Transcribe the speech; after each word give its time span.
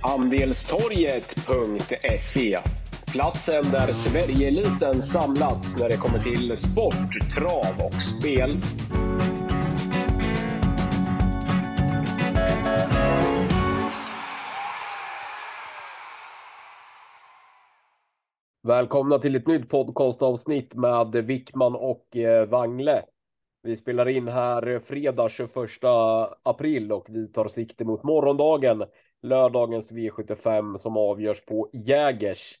Andelstorget.se 0.00 2.58
Platsen 3.12 3.64
där 3.70 3.92
Sverigeeliten 3.92 5.02
samlats 5.02 5.80
när 5.80 5.88
det 5.88 5.96
kommer 5.96 6.18
till 6.18 6.56
sport, 6.56 7.32
trav 7.34 7.86
och 7.86 8.02
spel. 8.02 8.56
Välkomna 18.62 19.18
till 19.18 19.36
ett 19.36 19.46
nytt 19.46 19.68
podcastavsnitt 19.68 20.74
med 20.74 21.16
Wickman 21.16 21.74
och 21.74 22.16
eh, 22.16 22.48
Wangle. 22.48 23.02
Vi 23.68 23.76
spelar 23.76 24.08
in 24.08 24.28
här 24.28 24.78
fredag 24.78 25.28
21 25.28 25.50
april 26.42 26.92
och 26.92 27.06
vi 27.08 27.28
tar 27.28 27.48
sikte 27.48 27.84
mot 27.84 28.02
morgondagen, 28.02 28.84
lördagens 29.22 29.92
V75 29.92 30.76
som 30.76 30.96
avgörs 30.96 31.44
på 31.44 31.70
Jägers. 31.72 32.58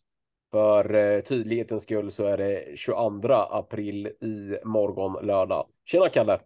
För 0.50 0.94
eh, 0.94 1.20
tydlighetens 1.20 1.82
skull 1.82 2.10
så 2.10 2.24
är 2.24 2.36
det 2.36 2.78
22 2.78 3.32
april 3.32 4.06
i 4.06 4.56
morgon 4.64 5.26
lördag. 5.26 5.66
Tjena 5.84 6.08
Kalle! 6.08 6.40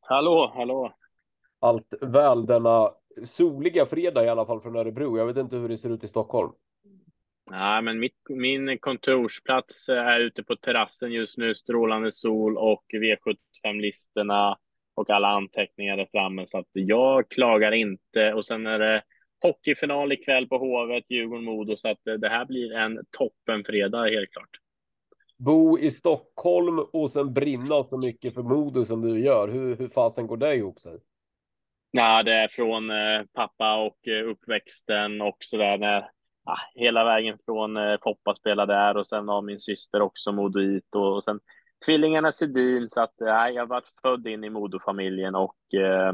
Hallå, 0.00 0.52
hallå! 0.54 0.92
Allt 1.60 1.94
väl 2.00 2.46
denna 2.46 2.90
soliga 3.24 3.86
fredag 3.86 4.24
i 4.24 4.28
alla 4.28 4.46
fall 4.46 4.60
från 4.60 4.76
Örebro. 4.76 5.18
Jag 5.18 5.26
vet 5.26 5.36
inte 5.36 5.56
hur 5.56 5.68
det 5.68 5.78
ser 5.78 5.90
ut 5.90 6.04
i 6.04 6.08
Stockholm. 6.08 6.52
Nej, 7.50 7.82
men 7.82 7.98
mitt, 7.98 8.16
min 8.28 8.78
kontorsplats 8.78 9.88
är 9.88 10.20
ute 10.20 10.42
på 10.42 10.56
terrassen 10.56 11.12
just 11.12 11.38
nu, 11.38 11.54
strålande 11.54 12.12
sol 12.12 12.58
och 12.58 12.84
V75-listorna 12.92 14.58
och 14.94 15.10
alla 15.10 15.28
anteckningar 15.28 15.98
är 15.98 16.08
framme, 16.12 16.46
så 16.46 16.58
att 16.58 16.68
jag 16.72 17.30
klagar 17.30 17.72
inte. 17.72 18.34
Och 18.34 18.46
sen 18.46 18.66
är 18.66 18.78
det 18.78 19.02
hockeyfinal 19.42 20.12
ikväll 20.12 20.48
på 20.48 20.58
Hovet, 20.58 21.04
Djurgården-Modo, 21.08 21.76
så 21.76 21.88
att 21.88 21.98
det 22.20 22.28
här 22.28 22.44
blir 22.44 22.72
en 22.72 22.98
toppenfredag 23.10 24.08
helt 24.08 24.30
klart. 24.30 24.50
Bo 25.38 25.78
i 25.78 25.90
Stockholm 25.90 26.78
och 26.92 27.10
sen 27.10 27.32
brinna 27.32 27.84
så 27.84 27.98
mycket 27.98 28.34
för 28.34 28.42
Modo 28.42 28.84
som 28.84 29.00
du 29.00 29.20
gör. 29.20 29.48
Hur, 29.48 29.76
hur 29.76 29.88
fasen 29.88 30.26
går 30.26 30.36
det 30.36 30.54
ihop 30.54 30.80
sig? 30.80 30.98
Ja, 31.90 32.22
det 32.22 32.32
är 32.32 32.48
från 32.48 32.90
eh, 32.90 33.26
pappa 33.32 33.76
och 33.76 34.08
eh, 34.08 34.30
uppväxten 34.30 35.20
och 35.20 35.36
så 35.40 35.56
där 35.56 35.78
när 35.78 36.10
ja, 36.44 36.56
hela 36.74 37.04
vägen 37.04 37.38
från 37.44 37.76
eh, 37.76 37.96
Poppa 37.96 38.34
spelade 38.34 38.72
där 38.72 38.96
och 38.96 39.06
sen 39.06 39.28
har 39.28 39.42
min 39.42 39.58
syster 39.58 40.02
också 40.02 40.32
Modoit 40.32 40.94
och, 40.94 41.14
och 41.14 41.24
sen 41.24 41.40
tvillingarna 41.86 42.32
Sedin 42.32 42.90
så 42.90 43.00
att 43.00 43.20
eh, 43.20 43.26
jag 43.26 43.62
har 43.62 43.66
varit 43.66 43.92
född 44.02 44.26
in 44.26 44.44
i 44.44 44.50
Modofamiljen 44.50 45.34
och 45.34 45.74
eh, 45.74 46.12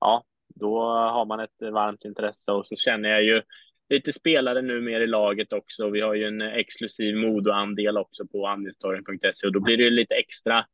ja, 0.00 0.24
då 0.54 0.80
har 0.88 1.24
man 1.24 1.40
ett 1.40 1.72
varmt 1.72 2.04
intresse 2.04 2.52
och 2.52 2.66
så 2.66 2.76
känner 2.76 3.08
jag 3.08 3.24
ju 3.24 3.42
lite 3.88 4.12
spelare 4.12 4.62
nu 4.62 4.80
mer 4.80 5.00
i 5.00 5.06
laget 5.06 5.52
också. 5.52 5.90
Vi 5.90 6.00
har 6.00 6.14
ju 6.14 6.24
en 6.24 6.42
exklusiv 6.42 7.16
Modo-andel 7.16 7.98
också 7.98 8.26
på 8.26 8.46
andelstorgen.se 8.46 9.46
och 9.46 9.52
då 9.52 9.60
blir 9.60 9.76
det 9.76 9.82
ju 9.82 9.90
lite 9.90 10.14
extra 10.14 10.64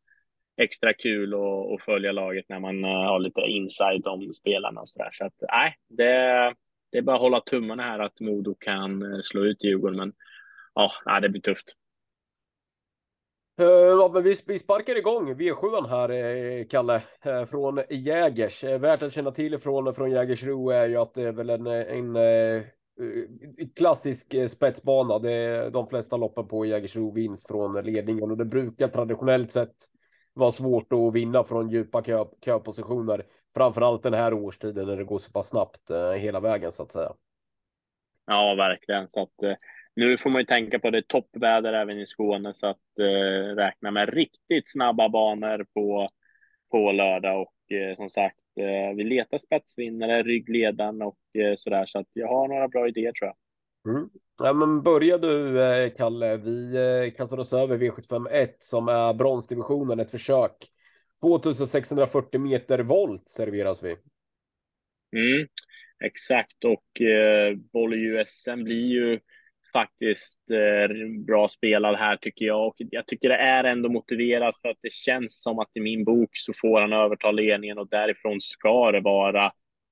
extra 0.57 0.95
kul 0.95 1.35
att, 1.35 1.85
följa 1.85 2.13
laget 2.13 2.45
när 2.49 2.61
man 2.61 2.85
eh, 2.85 2.91
har 2.91 3.19
lite 3.19 3.41
inside 3.41 4.07
om 4.07 4.33
spelarna 4.33 4.81
och 4.81 4.89
så 4.89 4.99
där. 4.99 5.11
Så 5.13 5.25
att 5.25 5.35
nej, 5.53 5.75
det, 5.89 6.55
det 6.95 6.99
är 6.99 7.03
bara 7.03 7.17
att 7.17 7.23
hålla 7.23 7.41
tummarna 7.41 7.83
här 7.83 7.99
att 7.99 8.21
Modo 8.21 8.55
kan 8.55 9.03
eh, 9.03 9.21
slå 9.23 9.45
ut 9.45 9.65
Djurgården, 9.65 9.97
men 9.97 10.13
ja, 10.75 10.93
nej, 11.07 11.21
det 11.21 11.29
blir 11.29 11.41
tufft. 11.41 11.75
Eh, 13.61 13.67
ja, 13.67 14.11
men 14.15 14.23
vi, 14.23 14.37
vi 14.47 14.59
sparkar 14.59 14.99
igång 14.99 15.35
V7 15.35 15.89
här, 15.89 16.11
eh, 16.11 16.67
Kalle, 16.67 17.03
från 17.51 17.83
Jägers. 17.91 18.65
Värt 18.65 19.03
att 19.03 19.13
känna 19.13 19.31
till 19.31 19.59
från, 19.59 19.95
från 19.95 20.11
Jägersro 20.11 20.71
är 20.71 20.89
ju 20.89 20.97
att 20.97 21.15
det 21.15 21.23
är 21.23 21.33
väl 21.33 21.51
en, 21.51 21.67
en 21.67 22.17
klassisk 23.77 24.35
spetsbana. 24.49 25.19
Det 25.19 25.33
är 25.33 25.71
de 25.71 25.89
flesta 25.89 26.17
loppen 26.17 26.49
på 26.49 26.67
Jägersro 26.67 27.13
vinst 27.13 27.49
från 27.49 27.85
ledningen 27.85 28.31
och 28.31 28.37
det 28.37 28.45
brukar 28.45 28.89
traditionellt 28.89 29.51
sett 29.51 29.75
vara 30.33 30.53
svårt 30.53 30.93
att 30.93 31.15
vinna 31.15 31.45
från 31.45 31.71
djupa 31.71 32.03
kö, 32.03 32.25
köpositioner. 32.45 33.27
Framförallt 33.55 34.03
den 34.03 34.15
här 34.15 34.35
årstiden 34.35 34.87
när 34.87 34.97
det 34.97 35.05
går 35.05 35.19
så 35.19 35.33
pass 35.33 35.49
snabbt 35.49 35.91
eh, 35.91 36.13
hela 36.13 36.41
vägen 36.41 36.73
så 36.73 36.83
att 36.83 36.93
säga. 36.93 37.13
Ja, 38.27 38.55
verkligen. 38.55 39.09
Så 39.09 39.23
att, 39.23 39.43
eh, 39.43 39.55
nu 39.97 40.19
får 40.19 40.31
man 40.31 40.41
ju 40.41 40.47
tänka 40.47 40.79
på 40.79 40.91
det 40.91 41.09
toppväder 41.09 41.73
även 41.73 41.99
i 41.99 42.07
Skåne 42.07 42.55
så 42.55 42.67
att 42.67 42.99
eh, 42.99 43.55
räkna 43.57 43.91
med 43.91 44.15
riktigt 44.15 44.73
snabba 44.73 45.09
banor 45.09 45.67
på, 45.75 46.09
på 46.71 46.93
lördag 46.93 47.41
och 47.41 47.73
eh, 47.77 47.97
som 47.97 48.11
sagt, 48.11 48.39
eh, 48.61 48.97
vi 48.97 49.05
letar 49.05 49.39
spetsvinnare, 49.39 50.23
ryggledaren 50.23 51.03
och 51.03 51.19
eh, 51.39 51.55
så 51.57 51.71
där 51.71 51.87
så 51.87 51.99
att 51.99 52.09
jag 52.13 52.29
har 52.29 52.49
några 52.49 52.69
bra 52.69 52.89
idéer 52.89 53.13
tror 53.13 53.31
jag. 53.31 53.37
Mm. 53.95 54.09
Ja, 54.39 54.53
men 54.53 54.83
börjar 54.83 55.19
du 55.19 55.91
Kalle, 55.97 56.37
vi 56.37 57.15
kastar 57.17 57.39
oss 57.39 57.53
över 57.53 57.79
V751 57.79 58.49
som 58.59 58.89
är 58.89 59.15
bronsdivisionen, 59.15 60.01
ett 60.01 60.11
försök. 60.11 60.57
2640 61.25 62.41
meter 62.41 62.79
volt 62.79 63.29
serveras 63.29 63.83
vi. 63.83 63.97
Mm, 65.17 65.49
exakt 66.05 66.65
och 66.65 67.01
eh, 67.01 67.57
Bolle-USM 67.73 68.65
blir 68.65 68.87
ju 68.87 69.21
faktiskt 69.73 70.51
eh, 70.51 70.97
bra 71.27 71.49
spelad 71.49 71.97
här 71.97 72.17
tycker 72.17 72.47
jag 72.47 72.67
och 72.67 72.75
jag 72.79 73.07
tycker 73.07 73.29
det 73.29 73.37
är 73.37 73.65
ändå 73.65 73.89
motiverat 73.89 74.55
för 74.63 74.69
att 74.69 74.79
det 74.83 74.93
känns 74.93 75.43
som 75.43 75.59
att 75.59 75.71
i 75.75 75.81
min 75.81 76.05
bok 76.05 76.31
så 76.33 76.53
får 76.61 76.81
han 76.81 76.93
överta 76.93 77.31
ledningen 77.31 77.79
och 77.79 77.89
därifrån 77.89 78.41
ska 78.41 78.93
det 78.93 79.01
vara 79.01 79.45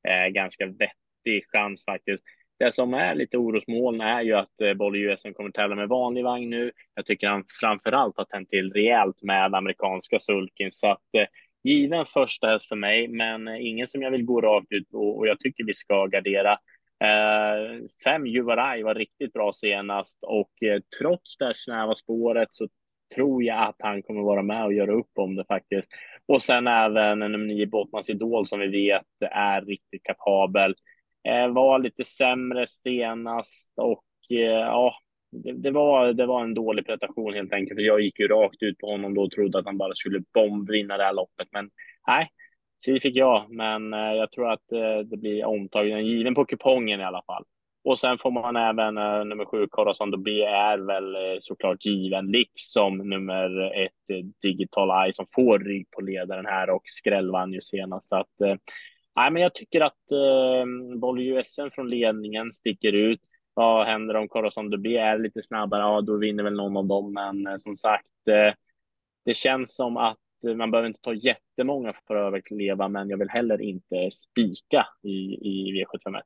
eh, 0.08 0.28
ganska 0.32 0.66
vettig 0.66 1.50
chans 1.52 1.84
faktiskt. 1.84 2.24
Det 2.58 2.72
som 2.72 2.94
är 2.94 3.14
lite 3.14 3.38
orosmoln 3.38 4.00
är 4.00 4.22
ju 4.22 4.32
att 4.34 4.60
eh, 4.60 4.74
Bolle 4.74 4.98
USM 4.98 5.32
kommer 5.32 5.50
tävla 5.50 5.76
med 5.76 5.88
vanlig 5.88 6.24
vagn 6.24 6.50
nu. 6.50 6.72
Jag 6.94 7.06
tycker 7.06 7.28
han 7.28 7.44
framför 7.60 7.92
allt 7.92 8.16
har 8.16 8.24
tänt 8.24 8.48
till 8.48 8.72
rejält 8.72 9.22
med 9.22 9.54
amerikanska 9.54 10.18
sulken 10.18 10.70
så 10.70 10.86
att 10.90 11.14
eh, 11.16 11.26
given 11.64 12.06
första 12.06 12.46
häst 12.46 12.68
för 12.68 12.76
mig, 12.76 13.08
men 13.08 13.48
eh, 13.48 13.66
ingen 13.66 13.88
som 13.88 14.02
jag 14.02 14.10
vill 14.10 14.24
gå 14.24 14.40
rakt 14.40 14.72
ut 14.72 14.88
och, 14.92 15.18
och 15.18 15.26
jag 15.26 15.40
tycker 15.40 15.64
vi 15.64 15.74
ska 15.74 16.06
gardera. 16.06 16.52
Eh, 17.04 17.80
fem 18.04 18.26
Juvaraj 18.26 18.82
var 18.82 18.94
riktigt 18.94 19.32
bra 19.32 19.52
senast 19.52 20.18
och 20.22 20.62
eh, 20.62 20.80
trots 20.98 21.36
det 21.38 21.52
snäva 21.54 21.94
spåret 21.94 22.48
så 22.50 22.68
tror 23.14 23.42
jag 23.42 23.68
att 23.68 23.76
han 23.78 24.02
kommer 24.02 24.22
vara 24.22 24.42
med 24.42 24.64
och 24.64 24.72
göra 24.72 24.92
upp 24.92 25.10
om 25.18 25.34
det 25.36 25.44
faktiskt. 25.44 25.88
Och 26.26 26.42
sen 26.42 26.66
även 26.66 27.18
nummer 27.18 27.38
nio 27.38 27.66
Bottmans 27.66 28.10
Idol 28.10 28.46
som 28.46 28.60
vi 28.60 28.68
vet 28.68 29.30
är 29.30 29.60
riktigt 29.62 30.02
kapabel. 30.02 30.74
Eh, 31.28 31.48
var 31.48 31.78
lite 31.78 32.04
sämre 32.04 32.66
senast 32.66 33.72
och 33.76 34.04
eh, 34.30 34.38
ja, 34.46 34.94
det, 35.32 35.52
det, 35.52 35.70
var, 35.70 36.12
det 36.12 36.26
var 36.26 36.42
en 36.42 36.54
dålig 36.54 36.86
prestation 36.86 37.34
helt 37.34 37.52
enkelt. 37.52 37.78
För 37.78 37.82
jag 37.82 38.00
gick 38.00 38.20
ju 38.20 38.28
rakt 38.28 38.62
ut 38.62 38.78
på 38.78 38.86
honom 38.90 39.14
då 39.14 39.22
och 39.22 39.30
trodde 39.30 39.58
att 39.58 39.66
han 39.66 39.78
bara 39.78 39.94
skulle 39.94 40.22
bombvinna 40.34 40.96
det 40.96 41.04
här 41.04 41.14
loppet. 41.14 41.48
Men 41.52 41.70
nej, 42.06 42.28
si 42.84 43.00
fick 43.00 43.16
jag. 43.16 43.50
Men 43.50 43.94
eh, 43.94 44.12
jag 44.12 44.30
tror 44.32 44.52
att 44.52 44.72
eh, 44.72 44.98
det 44.98 45.16
blir 45.16 45.44
omtagen 45.44 46.06
given 46.06 46.34
på 46.34 46.44
kupongen 46.44 47.00
i 47.00 47.04
alla 47.04 47.22
fall. 47.26 47.44
Och 47.84 47.98
sen 47.98 48.18
får 48.18 48.30
man 48.30 48.56
även 48.56 48.98
eh, 48.98 49.24
nummer 49.24 49.44
sju, 49.44 49.66
Corazon 49.70 50.10
de 50.10 50.22
B 50.22 50.42
är 50.42 50.78
väl 50.78 51.14
eh, 51.14 51.38
såklart 51.40 51.84
given, 51.84 52.26
liksom 52.26 52.98
nummer 52.98 53.72
ett, 53.84 54.10
eh, 54.12 54.24
Digital 54.42 55.04
Eye, 55.04 55.12
som 55.12 55.26
får 55.34 55.58
rygg 55.58 55.90
på 55.90 56.00
ledaren 56.00 56.46
här 56.46 56.70
och 56.70 56.82
skrällvann 56.84 57.52
ju 57.52 57.60
senast. 57.60 58.08
Så 58.08 58.16
att, 58.16 58.40
eh, 58.40 58.54
nej, 59.16 59.30
men 59.30 59.42
jag 59.42 59.54
tycker 59.54 59.80
att 59.80 60.12
eh, 60.12 60.98
Boll 60.98 61.20
USM 61.20 61.70
från 61.72 61.90
ledningen 61.90 62.52
sticker 62.52 62.92
ut. 62.92 63.20
Vad 63.54 63.86
händer 63.86 64.16
om 64.16 64.28
Corazon 64.28 64.70
Dubé 64.70 64.96
är 64.96 65.18
lite 65.18 65.42
snabbare? 65.42 65.80
Ja, 65.80 66.00
då 66.00 66.16
vinner 66.16 66.44
väl 66.44 66.56
någon 66.56 66.76
av 66.76 66.86
dem, 66.86 67.12
men 67.12 67.46
eh, 67.46 67.56
som 67.56 67.76
sagt, 67.76 68.28
eh, 68.28 68.54
det 69.24 69.34
känns 69.34 69.74
som 69.74 69.96
att 69.96 70.18
eh, 70.46 70.54
man 70.54 70.70
behöver 70.70 70.88
inte 70.88 71.00
ta 71.00 71.14
jättemånga 71.14 71.94
för 72.06 72.16
att 72.16 72.26
överleva, 72.26 72.88
men 72.88 73.08
jag 73.08 73.18
vill 73.18 73.30
heller 73.30 73.60
inte 73.60 74.10
spika 74.10 74.86
i, 75.02 75.08
i 75.34 75.84
V751. 75.84 76.20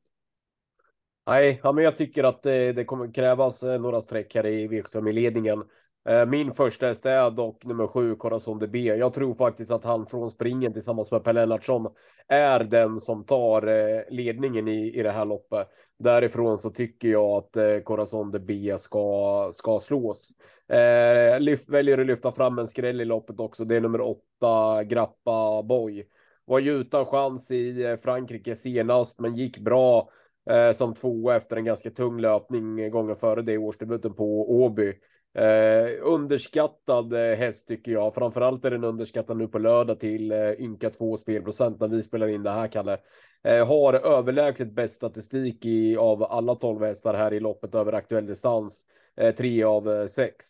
Nej, 1.26 1.60
ja, 1.62 1.72
men 1.72 1.84
jag 1.84 1.96
tycker 1.96 2.24
att 2.24 2.42
det, 2.42 2.72
det 2.72 2.84
kommer 2.84 3.12
krävas 3.14 3.62
eh, 3.62 3.80
några 3.80 4.00
streck 4.00 4.34
här 4.34 4.46
i 4.46 4.68
V75-ledningen. 4.68 5.64
Eh, 6.06 6.26
min 6.26 6.54
första 6.54 6.86
häst 6.86 7.06
är 7.06 7.30
dock 7.30 7.64
nummer 7.64 7.86
sju, 7.86 8.14
Corazon 8.14 8.58
de 8.58 8.66
B. 8.66 8.78
Jag 8.78 9.14
tror 9.14 9.34
faktiskt 9.34 9.70
att 9.70 9.84
han 9.84 10.06
från 10.06 10.30
springen 10.30 10.72
tillsammans 10.72 11.10
med 11.10 11.24
Per 11.24 11.32
Lennartsson 11.32 11.86
är 12.28 12.64
den 12.64 13.00
som 13.00 13.24
tar 13.24 13.66
eh, 13.66 14.02
ledningen 14.10 14.68
i, 14.68 14.98
i 14.98 15.02
det 15.02 15.10
här 15.10 15.24
loppet. 15.24 15.68
Därifrån 15.98 16.58
så 16.58 16.70
tycker 16.70 17.08
jag 17.08 17.30
att 17.30 17.56
eh, 17.56 17.78
Corazon 17.78 18.30
de 18.30 18.38
B 18.38 18.74
ska, 18.78 19.50
ska 19.52 19.80
slås. 19.80 20.30
Eh, 20.68 21.40
lyft, 21.40 21.68
väljer 21.68 21.98
att 21.98 22.06
lyfta 22.06 22.32
fram 22.32 22.58
en 22.58 22.68
skräll 22.68 23.00
i 23.00 23.04
loppet 23.04 23.40
också. 23.40 23.64
Det 23.64 23.76
är 23.76 23.80
nummer 23.80 24.00
åtta, 24.00 24.84
Grappa 24.84 25.62
Boy. 25.62 26.06
Var 26.44 26.58
ju 26.58 26.80
utan 26.80 27.06
chans 27.06 27.50
i 27.50 27.96
Frankrike 28.02 28.56
senast, 28.56 29.20
men 29.20 29.36
gick 29.36 29.58
bra 29.58 30.08
eh, 30.50 30.72
som 30.72 30.94
två 30.94 31.30
efter 31.30 31.56
en 31.56 31.64
ganska 31.64 31.90
tung 31.90 32.20
löpning 32.20 32.90
gången 32.90 33.16
före 33.16 33.42
det 33.42 33.52
i 33.52 33.58
årsdebuten 33.58 34.14
på 34.14 34.60
Åby. 34.62 34.94
Eh, 35.34 35.90
underskattad 36.02 37.12
eh, 37.12 37.36
häst 37.36 37.68
tycker 37.68 37.92
jag. 37.92 38.14
Framförallt 38.14 38.64
är 38.64 38.70
den 38.70 38.84
underskattad 38.84 39.36
nu 39.36 39.48
på 39.48 39.58
lördag 39.58 40.00
till 40.00 40.32
eh, 40.32 40.52
ynka 40.60 40.90
två 40.90 41.16
spelprocent 41.16 41.80
när 41.80 41.88
vi 41.88 42.02
spelar 42.02 42.28
in 42.28 42.42
det 42.42 42.50
här, 42.50 42.68
Kalle. 42.68 42.98
Eh, 43.44 43.66
har 43.66 43.94
överlägset 43.94 44.72
bäst 44.72 44.94
statistik 44.94 45.64
i, 45.64 45.96
av 45.96 46.22
alla 46.22 46.54
12 46.54 46.84
hästar 46.84 47.14
här 47.14 47.34
i 47.34 47.40
loppet 47.40 47.74
över 47.74 47.92
aktuell 47.92 48.26
distans. 48.26 48.84
Eh, 49.16 49.34
tre 49.34 49.64
av 49.64 49.90
eh, 49.90 50.06
sex. 50.06 50.44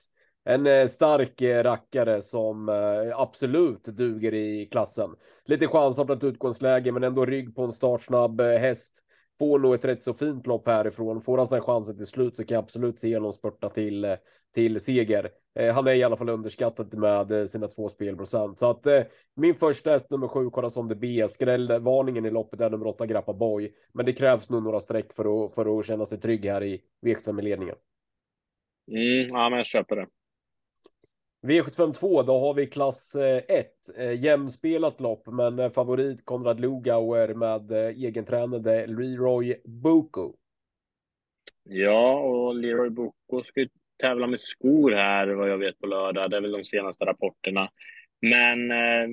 En 0.45 0.67
eh, 0.67 0.87
stark 0.87 1.43
rackare 1.43 2.23
som 2.23 2.69
absolut 3.17 3.85
duger 3.85 4.35
i 4.35 4.67
klassen. 4.67 5.11
Lite 5.45 5.67
chansartat 5.67 6.25
utgångsläge, 6.25 6.93
men 6.93 7.05
ändå 7.05 7.27
rygg 7.27 7.57
på 7.57 7.63
en 7.63 7.73
startsnabb 7.73 8.41
häst 8.41 9.03
får 9.39 9.59
nog 9.59 9.75
ett 9.75 9.85
rätt 9.85 10.03
så 10.03 10.15
fint 10.15 10.47
lopp 10.47 10.69
härifrån. 10.69 11.21
Får 11.21 11.39
han 11.39 11.49
sen 11.49 11.61
chansen 11.61 11.97
till 11.97 12.07
slut 12.07 12.37
så 12.37 12.45
kan 12.45 12.55
jag 12.55 12.63
absolut 12.63 13.01
se 13.01 13.17
honom 13.17 13.33
spurta 13.33 13.69
till, 13.69 14.17
till 14.55 14.81
seger. 14.81 15.31
Eh, 15.55 15.75
han 15.75 15.87
är 15.87 15.95
i 15.95 16.03
alla 16.03 16.17
fall 16.17 16.29
underskattad 16.29 16.95
med 16.95 17.33
eh, 17.33 17.47
sina 17.47 17.69
två 17.69 17.89
spelprocent. 17.89 18.59
Så 18.59 18.71
att 18.71 18.87
eh, 18.87 19.03
min 19.35 19.55
första 19.55 19.91
häst 19.91 20.11
nummer 20.11 20.29
sju, 20.29 20.51
Corazon 20.51 20.89
de 20.89 20.95
B, 20.95 21.29
skrällvarningen 21.29 22.27
i 22.27 22.31
loppet 22.31 22.61
är 22.61 22.71
nummer 22.71 22.87
åtta, 22.87 23.07
Grappa 23.07 23.33
Boy. 23.33 23.73
Men 23.93 24.07
det 24.07 24.13
krävs 24.13 24.51
nog 24.51 24.63
några 24.63 24.81
streck 24.81 25.13
för 25.13 25.47
att, 25.47 25.55
för 25.55 25.79
att 25.79 25.87
känna 25.87 26.07
sig 26.07 26.21
trygg 26.21 26.47
här 26.47 26.63
i 26.63 26.83
V75-ledningen. 27.07 27.77
Mm, 28.91 29.29
ja, 29.29 29.49
men 29.49 29.57
jag 29.57 29.67
köper 29.67 29.97
det. 29.97 30.07
V752, 31.47 32.23
då 32.23 32.41
har 32.41 32.55
vi 32.55 32.67
klass 32.67 33.15
eh, 33.15 33.43
1. 33.49 33.67
Eh, 33.97 34.25
jämspelat 34.25 35.01
lopp, 35.01 35.27
men 35.27 35.59
eh, 35.59 35.71
favorit 35.71 36.25
Konrad 36.25 36.61
Lugauer 36.61 37.35
med 37.35 37.73
egentränade 37.73 38.87
Leroy 38.87 39.57
Boko. 39.65 40.33
Ja, 41.69 42.19
och 42.19 42.55
Leroy 42.55 42.91
Boko 42.91 43.43
ska 43.43 43.61
ju 43.61 43.69
tävla 44.01 44.27
med 44.27 44.41
skor 44.41 44.93
här 44.93 45.27
vad 45.27 45.51
jag 45.51 45.59
vet 45.59 45.79
på 45.79 45.87
lördag. 45.87 46.31
Det 46.31 46.37
är 46.37 46.41
väl 46.41 46.53
de 46.53 46.65
senaste 46.65 47.05
rapporterna. 47.05 47.71
Men 48.21 48.71
eh, 48.71 49.09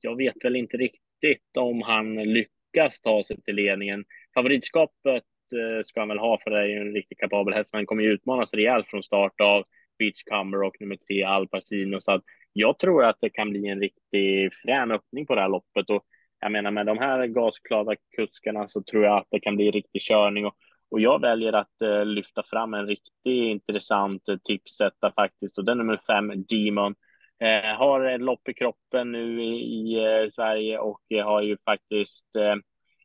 jag 0.00 0.16
vet 0.16 0.44
väl 0.44 0.56
inte 0.56 0.76
riktigt 0.76 1.56
om 1.58 1.82
han 1.82 2.14
lyckas 2.14 3.00
ta 3.00 3.24
sig 3.24 3.42
till 3.42 3.54
ledningen. 3.54 4.04
Favoritskapet 4.34 5.24
eh, 5.52 5.82
ska 5.84 6.00
han 6.00 6.08
väl 6.08 6.18
ha 6.18 6.38
för 6.44 6.50
det 6.50 6.58
är 6.58 6.66
ju 6.66 6.80
en 6.80 6.94
riktigt 6.94 7.18
kapabel 7.18 7.54
häst. 7.54 7.72
Men 7.72 7.78
han 7.78 7.86
kommer 7.86 8.02
ju 8.02 8.12
utmanas 8.12 8.54
rejält 8.54 8.86
från 8.86 9.02
start 9.02 9.40
av 9.40 9.64
Beachcumber 10.02 10.62
och 10.62 10.76
nummer 10.80 10.96
tre 10.96 11.22
Al 11.22 11.48
Pacino. 11.48 12.00
Så 12.00 12.12
att 12.12 12.22
jag 12.52 12.78
tror 12.78 13.04
att 13.04 13.16
det 13.20 13.30
kan 13.30 13.50
bli 13.50 13.68
en 13.68 13.80
riktig 13.80 14.54
frän 14.54 14.90
öppning 14.90 15.26
på 15.26 15.34
det 15.34 15.40
här 15.40 15.48
loppet. 15.48 15.90
Och 15.90 16.02
jag 16.40 16.52
menar 16.52 16.70
med 16.70 16.86
de 16.86 16.98
här 16.98 17.26
gasklara 17.26 17.96
kuskarna 18.16 18.68
så 18.68 18.82
tror 18.82 19.04
jag 19.04 19.18
att 19.18 19.28
det 19.30 19.40
kan 19.40 19.56
bli 19.56 19.70
riktig 19.70 20.02
körning. 20.02 20.46
Och, 20.46 20.56
och 20.90 21.00
jag 21.00 21.20
väljer 21.20 21.52
att 21.52 21.82
eh, 21.82 22.04
lyfta 22.04 22.42
fram 22.42 22.74
en 22.74 22.86
riktigt 22.86 23.12
intressant 23.24 24.28
eh, 24.28 24.36
tipsetta 24.44 25.12
faktiskt. 25.12 25.58
Och 25.58 25.64
den 25.64 25.80
är 25.80 25.84
nummer 25.84 26.00
fem, 26.06 26.44
Demon. 26.48 26.94
Eh, 27.40 27.76
har 27.78 28.04
ett 28.04 28.20
lopp 28.20 28.48
i 28.48 28.54
kroppen 28.54 29.12
nu 29.12 29.42
i, 29.42 29.48
i 29.48 30.04
eh, 30.04 30.30
Sverige 30.30 30.78
och 30.78 31.02
har 31.24 31.42
ju 31.42 31.56
faktiskt 31.64 32.36
eh, 32.36 32.54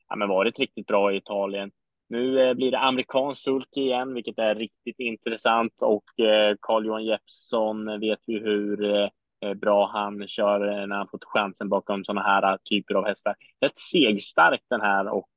ja, 0.09 0.15
men 0.15 0.29
varit 0.29 0.59
riktigt 0.59 0.87
bra 0.87 1.13
i 1.13 1.17
Italien. 1.17 1.71
Nu 2.09 2.41
eh, 2.41 2.53
blir 2.53 2.71
det 2.71 2.79
amerikansk 2.79 3.41
sulky 3.41 3.81
igen, 3.81 4.13
vilket 4.13 4.39
är 4.39 4.55
riktigt 4.55 4.99
intressant. 4.99 5.73
Och 5.81 6.19
eh, 6.19 6.55
Carl-Johan 6.61 7.05
Jeppsson 7.05 7.99
vet 7.99 8.27
ju 8.27 8.39
hur 8.43 8.95
eh, 8.95 9.53
bra 9.53 9.89
han 9.93 10.27
kör 10.27 10.87
när 10.87 10.95
han 10.95 11.07
fått 11.07 11.25
chansen 11.25 11.69
bakom 11.69 12.03
sådana 12.03 12.21
här 12.21 12.57
typer 12.69 12.95
av 12.95 13.05
hästar. 13.05 13.35
Rätt 13.61 13.77
segstark 13.77 14.61
den 14.69 14.81
här 14.81 15.07
och 15.07 15.29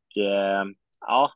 ja, 1.06 1.32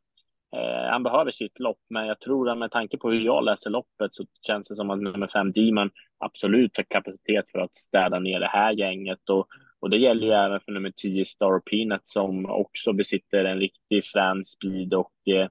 han 0.90 1.02
behöver 1.02 1.30
sitt 1.30 1.60
lopp, 1.60 1.78
men 1.90 2.06
jag 2.06 2.20
tror 2.20 2.50
att 2.50 2.58
med 2.58 2.70
tanke 2.70 2.98
på 2.98 3.10
hur 3.10 3.20
jag 3.20 3.44
läser 3.44 3.70
loppet 3.70 4.14
så 4.14 4.24
känns 4.46 4.68
det 4.68 4.74
som 4.76 4.90
att 4.90 5.02
nummer 5.02 5.26
fem 5.26 5.52
Demon 5.52 5.90
absolut 6.18 6.76
har 6.76 6.84
kapacitet 6.84 7.50
för 7.52 7.58
att 7.58 7.76
städa 7.76 8.18
ner 8.18 8.40
det 8.40 8.46
här 8.46 8.72
gänget. 8.72 9.30
Och 9.30 9.46
och 9.84 9.90
det 9.90 9.96
gäller 9.96 10.26
ju 10.26 10.32
även 10.32 10.60
för 10.60 10.72
nummer 10.72 10.92
10 10.96 11.24
Star 11.24 11.60
Peanut 11.60 12.06
som 12.08 12.46
också 12.46 12.92
besitter 12.92 13.44
en 13.44 13.58
riktig 13.58 14.04
frän 14.04 14.44
speed 14.44 14.94
och 14.94 15.12
eh, 15.26 15.48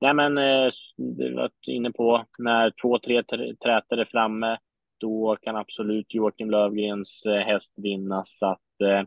nej 0.00 0.14
men 0.14 0.38
eh, 0.38 0.70
du 0.96 1.34
var 1.34 1.50
inne 1.66 1.92
på 1.92 2.24
när 2.38 2.72
två, 2.82 2.98
tre 2.98 3.22
träter 3.62 3.96
är 3.96 4.04
framme 4.04 4.58
då 5.00 5.36
kan 5.42 5.56
absolut 5.56 6.14
Joakim 6.14 6.50
Lövgrens 6.50 7.26
eh, 7.26 7.40
häst 7.40 7.74
vinna 7.76 8.22
så 8.26 8.46
att 8.46 8.80
eh, 8.82 9.02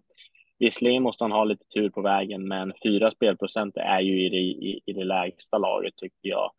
visserligen 0.59 1.03
måste 1.03 1.23
han 1.23 1.31
ha 1.31 1.43
lite 1.43 1.65
tur 1.73 1.89
på 1.89 2.01
vägen 2.01 2.47
men 2.47 2.73
fyra 2.83 3.11
spelprocent 3.11 3.77
är 3.77 3.99
ju 3.99 4.25
i 4.25 4.29
det, 4.29 4.37
i, 4.37 4.81
i 4.85 4.93
det 4.93 5.03
lägsta 5.03 5.57
laget 5.57 5.95
tycker 5.95 6.29
jag. 6.29 6.51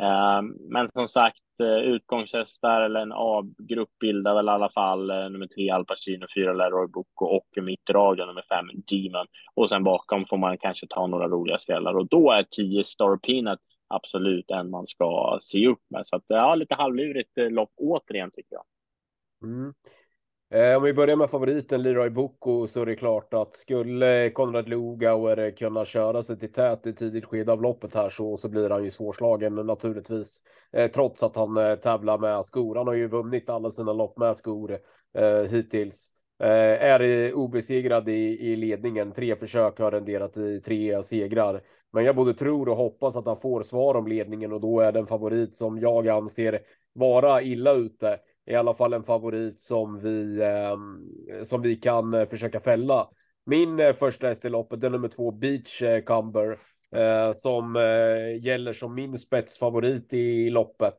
Eh, 0.00 0.42
men 0.70 0.90
som 0.92 1.08
sagt, 1.08 1.38
Eh, 1.60 1.78
utgångshästar 1.78 2.80
eller 2.80 3.00
en 3.00 3.12
A-grupp 3.12 3.98
bildar 4.00 4.34
väl 4.34 4.46
i 4.46 4.50
alla 4.50 4.70
fall 4.70 5.10
eh, 5.10 5.30
nummer 5.30 5.46
tre 5.46 5.70
Al 5.70 5.84
Pacino, 5.84 6.26
fyra 6.34 6.52
Leroy 6.52 6.86
Bocco 6.86 7.24
och 7.24 7.48
mitt 7.62 7.90
radio 7.90 8.24
nummer 8.24 8.44
fem 8.48 8.66
Demon. 8.90 9.26
Och 9.54 9.68
sen 9.68 9.84
bakom 9.84 10.26
får 10.26 10.36
man 10.36 10.58
kanske 10.58 10.86
ta 10.90 11.06
några 11.06 11.28
roliga 11.28 11.58
skrällar 11.58 11.94
och 11.96 12.08
då 12.08 12.30
är 12.32 12.42
tio 12.50 12.84
Star 12.84 13.16
Peanut 13.16 13.60
absolut 13.88 14.50
en 14.50 14.70
man 14.70 14.86
ska 14.86 15.38
se 15.42 15.66
upp 15.68 15.82
med. 15.90 16.06
Så 16.06 16.16
att 16.16 16.24
ja, 16.26 16.54
lite 16.54 16.74
halvlurigt 16.74 17.38
eh, 17.38 17.50
lopp 17.50 17.72
återigen 17.76 18.30
tycker 18.30 18.54
jag. 18.54 18.64
Mm. 19.42 19.74
Eh, 20.50 20.76
om 20.76 20.82
vi 20.82 20.92
börjar 20.92 21.16
med 21.16 21.30
favoriten 21.30 21.82
Leroy 21.82 22.10
Boko 22.10 22.66
så 22.66 22.82
är 22.82 22.86
det 22.86 22.96
klart 22.96 23.34
att 23.34 23.56
skulle 23.56 24.30
Konrad 24.30 24.68
Lugauer 24.68 25.56
kunna 25.56 25.84
köra 25.84 26.22
sig 26.22 26.38
till 26.38 26.52
tät 26.52 26.86
i 26.86 26.94
tidigt 26.94 27.24
skede 27.24 27.52
av 27.52 27.62
loppet 27.62 27.94
här 27.94 28.08
så, 28.08 28.36
så 28.36 28.48
blir 28.48 28.70
han 28.70 28.84
ju 28.84 28.90
svårslagen 28.90 29.54
naturligtvis. 29.54 30.42
Eh, 30.72 30.90
trots 30.90 31.22
att 31.22 31.36
han 31.36 31.56
eh, 31.56 31.74
tävlar 31.74 32.18
med 32.18 32.44
skor. 32.44 32.76
Han 32.76 32.86
har 32.86 32.94
ju 32.94 33.08
vunnit 33.08 33.50
alla 33.50 33.70
sina 33.70 33.92
lopp 33.92 34.18
med 34.18 34.36
skor 34.36 34.78
eh, 35.18 35.40
hittills. 35.40 36.10
Eh, 36.42 36.84
är 36.84 37.34
obesegrad 37.34 38.08
i, 38.08 38.52
i 38.52 38.56
ledningen. 38.56 39.12
Tre 39.12 39.36
försök 39.36 39.78
har 39.78 39.90
renderat 39.90 40.36
i 40.36 40.60
tre 40.60 41.02
segrar. 41.02 41.62
Men 41.92 42.04
jag 42.04 42.16
både 42.16 42.34
tror 42.34 42.68
och 42.68 42.76
hoppas 42.76 43.16
att 43.16 43.26
han 43.26 43.40
får 43.40 43.62
svar 43.62 43.94
om 43.94 44.06
ledningen 44.06 44.52
och 44.52 44.60
då 44.60 44.80
är 44.80 44.92
den 44.92 45.06
favorit 45.06 45.56
som 45.56 45.78
jag 45.78 46.08
anser 46.08 46.60
vara 46.92 47.42
illa 47.42 47.72
ute 47.72 48.18
i 48.48 48.54
alla 48.54 48.74
fall 48.74 48.92
en 48.92 49.04
favorit 49.04 49.60
som 49.60 50.00
vi 50.00 50.42
ehm, 50.42 51.44
som 51.44 51.62
vi 51.62 51.76
kan 51.76 52.14
eh, 52.14 52.28
försöka 52.28 52.60
fälla. 52.60 53.08
Min 53.46 53.80
eh, 53.80 53.92
första 53.92 54.26
häst 54.26 54.44
i 54.44 54.48
loppet 54.48 54.84
är 54.84 54.90
nummer 54.90 55.08
två 55.08 55.30
Beach 55.30 55.82
eh, 55.82 56.02
Cumber 56.02 56.58
eh, 56.94 57.32
som 57.32 57.76
eh, 57.76 58.44
gäller 58.44 58.72
som 58.72 58.94
min 58.94 59.18
spetsfavorit 59.18 60.12
i 60.12 60.50
loppet. 60.50 60.98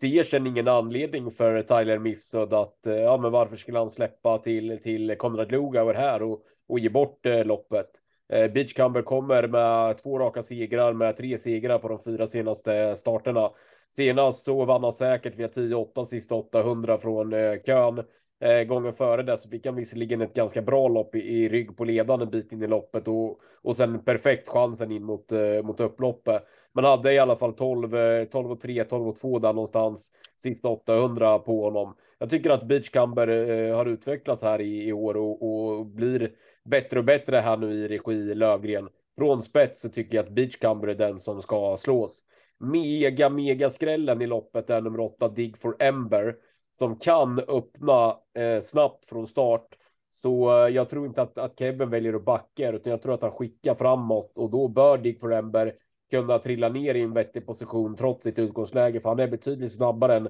Ser 0.00 0.22
sen 0.22 0.46
ingen 0.46 0.68
anledning 0.68 1.30
för 1.30 1.62
Tyler 1.62 1.98
Mifsud 1.98 2.52
att 2.52 2.78
ja, 2.82 3.16
men 3.16 3.32
varför 3.32 3.56
skulle 3.56 3.78
han 3.78 3.90
släppa 3.90 4.38
till 4.38 4.78
till 4.82 5.16
Konrad 5.18 5.52
Lugauer 5.52 5.94
här 5.94 6.22
och, 6.22 6.42
och 6.68 6.78
ge 6.78 6.88
bort 6.88 7.20
loppet? 7.44 7.86
Beachcumber 8.28 9.02
kommer 9.02 9.46
med 9.48 9.98
två 9.98 10.18
raka 10.18 10.42
segrar 10.42 10.92
med 10.92 11.16
tre 11.16 11.38
segrar 11.38 11.78
på 11.78 11.88
de 11.88 12.02
fyra 12.04 12.26
senaste 12.26 12.96
starterna. 12.96 13.50
Senast 13.90 14.44
så 14.44 14.64
vann 14.64 14.84
han 14.84 14.92
säkert 14.92 15.36
via 15.36 15.48
10-8 15.48 16.04
sista 16.04 16.34
800 16.34 16.98
från 16.98 17.32
eh, 17.32 17.62
kön. 17.66 18.04
Eh, 18.40 18.62
gången 18.62 18.92
före 18.92 19.22
det 19.22 19.36
så 19.36 19.48
fick 19.48 19.66
han 19.66 19.74
visserligen 19.74 20.20
ett 20.20 20.34
ganska 20.34 20.62
bra 20.62 20.88
lopp 20.88 21.14
i, 21.14 21.18
i 21.18 21.48
rygg 21.48 21.76
på 21.76 21.84
ledande 21.84 22.26
bit 22.26 22.52
in 22.52 22.62
i 22.62 22.66
loppet 22.66 23.08
och, 23.08 23.38
och 23.62 23.76
sen 23.76 24.04
perfekt 24.04 24.48
chansen 24.48 24.92
in 24.92 25.04
mot, 25.04 25.32
eh, 25.32 25.62
mot 25.62 25.80
upploppet. 25.80 26.42
Man 26.72 26.84
hade 26.84 27.12
i 27.12 27.18
alla 27.18 27.36
fall 27.36 27.52
12, 27.52 27.90
12 28.26 28.46
eh, 28.46 28.52
och 28.52 28.60
3, 28.60 28.84
12 28.84 29.08
och 29.08 29.16
2 29.16 29.38
där 29.38 29.52
någonstans 29.52 30.12
sista 30.36 30.68
800 30.68 31.38
på 31.38 31.64
honom. 31.64 31.94
Jag 32.18 32.30
tycker 32.30 32.50
att 32.50 32.68
Beachcumber 32.68 33.28
eh, 33.28 33.76
har 33.76 33.86
utvecklats 33.86 34.42
här 34.42 34.60
i, 34.60 34.88
i 34.88 34.92
år 34.92 35.16
och, 35.16 35.42
och, 35.42 35.86
blir 35.86 36.30
bättre 36.64 36.98
och 36.98 37.04
bättre 37.04 37.36
här 37.36 37.56
nu 37.56 37.72
i 37.72 37.88
regi 37.88 38.34
Lövgren. 38.34 38.88
Från 39.16 39.42
spets 39.42 39.80
så 39.80 39.88
tycker 39.88 40.16
jag 40.16 40.26
att 40.26 40.32
Beachcumber 40.32 40.88
är 40.88 40.94
den 40.94 41.20
som 41.20 41.42
ska 41.42 41.76
slås 41.76 42.24
mega, 42.60 43.28
mega 43.28 43.70
skrällen 43.70 44.22
i 44.22 44.26
loppet 44.26 44.70
är 44.70 44.80
nummer 44.80 45.00
åtta 45.00 45.28
Dig 45.28 45.54
for 45.58 45.76
Ember 45.78 46.36
som 46.72 46.96
kan 46.96 47.38
öppna 47.38 48.16
eh, 48.34 48.60
snabbt 48.60 49.04
från 49.08 49.26
start. 49.26 49.76
Så 50.10 50.64
eh, 50.64 50.74
jag 50.74 50.88
tror 50.88 51.06
inte 51.06 51.22
att, 51.22 51.38
att 51.38 51.58
Kevin 51.58 51.90
väljer 51.90 52.14
att 52.14 52.24
backa 52.24 52.70
utan 52.70 52.90
jag 52.90 53.02
tror 53.02 53.14
att 53.14 53.22
han 53.22 53.32
skickar 53.32 53.74
framåt 53.74 54.32
och 54.34 54.50
då 54.50 54.68
bör 54.68 54.98
Dig 54.98 55.18
for 55.18 55.34
Ember 55.34 55.74
kunna 56.10 56.38
trilla 56.38 56.68
ner 56.68 56.94
i 56.94 57.02
en 57.02 57.12
vettig 57.12 57.46
position 57.46 57.96
trots 57.96 58.24
sitt 58.24 58.38
utgångsläge 58.38 59.00
för 59.00 59.08
han 59.08 59.20
är 59.20 59.28
betydligt 59.28 59.72
snabbare 59.72 60.16
än, 60.16 60.28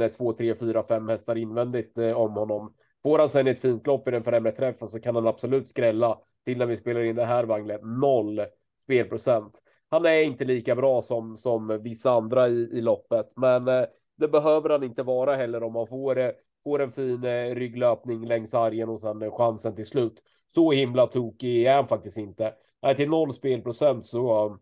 än 0.00 0.10
2, 0.10 0.32
3, 0.32 0.54
4, 0.54 0.82
5 0.82 1.08
hästar 1.08 1.36
invändigt 1.36 1.98
eh, 1.98 2.12
om 2.12 2.32
honom. 2.32 2.74
Får 3.02 3.18
han 3.18 3.28
sen 3.28 3.46
ett 3.46 3.60
fint 3.60 3.86
lopp 3.86 4.08
i 4.08 4.10
den 4.10 4.24
främre 4.24 4.52
träffen 4.52 4.88
så 4.88 5.00
kan 5.00 5.14
han 5.14 5.26
absolut 5.26 5.68
skrälla 5.68 6.18
till 6.44 6.58
när 6.58 6.66
vi 6.66 6.76
spelar 6.76 7.00
in 7.00 7.16
det 7.16 7.24
här 7.24 7.44
Wangle. 7.44 7.78
Noll 7.82 8.40
spelprocent 8.82 9.62
han 9.90 10.06
är 10.06 10.22
inte 10.22 10.44
lika 10.44 10.74
bra 10.74 11.02
som, 11.02 11.36
som 11.36 11.82
vissa 11.82 12.10
andra 12.10 12.48
i, 12.48 12.52
i 12.52 12.80
loppet, 12.80 13.32
men 13.36 13.68
eh, 13.68 13.84
det 14.16 14.28
behöver 14.28 14.70
han 14.70 14.82
inte 14.82 15.02
vara 15.02 15.36
heller 15.36 15.62
om 15.62 15.72
man 15.72 15.86
får, 15.86 16.18
eh, 16.18 16.30
får 16.64 16.82
en 16.82 16.92
fin 16.92 17.24
eh, 17.24 17.54
rygglöpning 17.54 18.26
längs 18.26 18.50
sargen 18.50 18.88
och 18.88 19.00
sen 19.00 19.30
chansen 19.30 19.74
till 19.74 19.86
slut. 19.86 20.22
Så 20.46 20.72
himla 20.72 21.06
tokig 21.06 21.64
är 21.64 21.74
han 21.74 21.88
faktiskt 21.88 22.18
inte. 22.18 22.54
Nej, 22.82 22.96
till 22.96 23.10
noll 23.10 23.32
spelprocent 23.32 24.06
så 24.06 24.58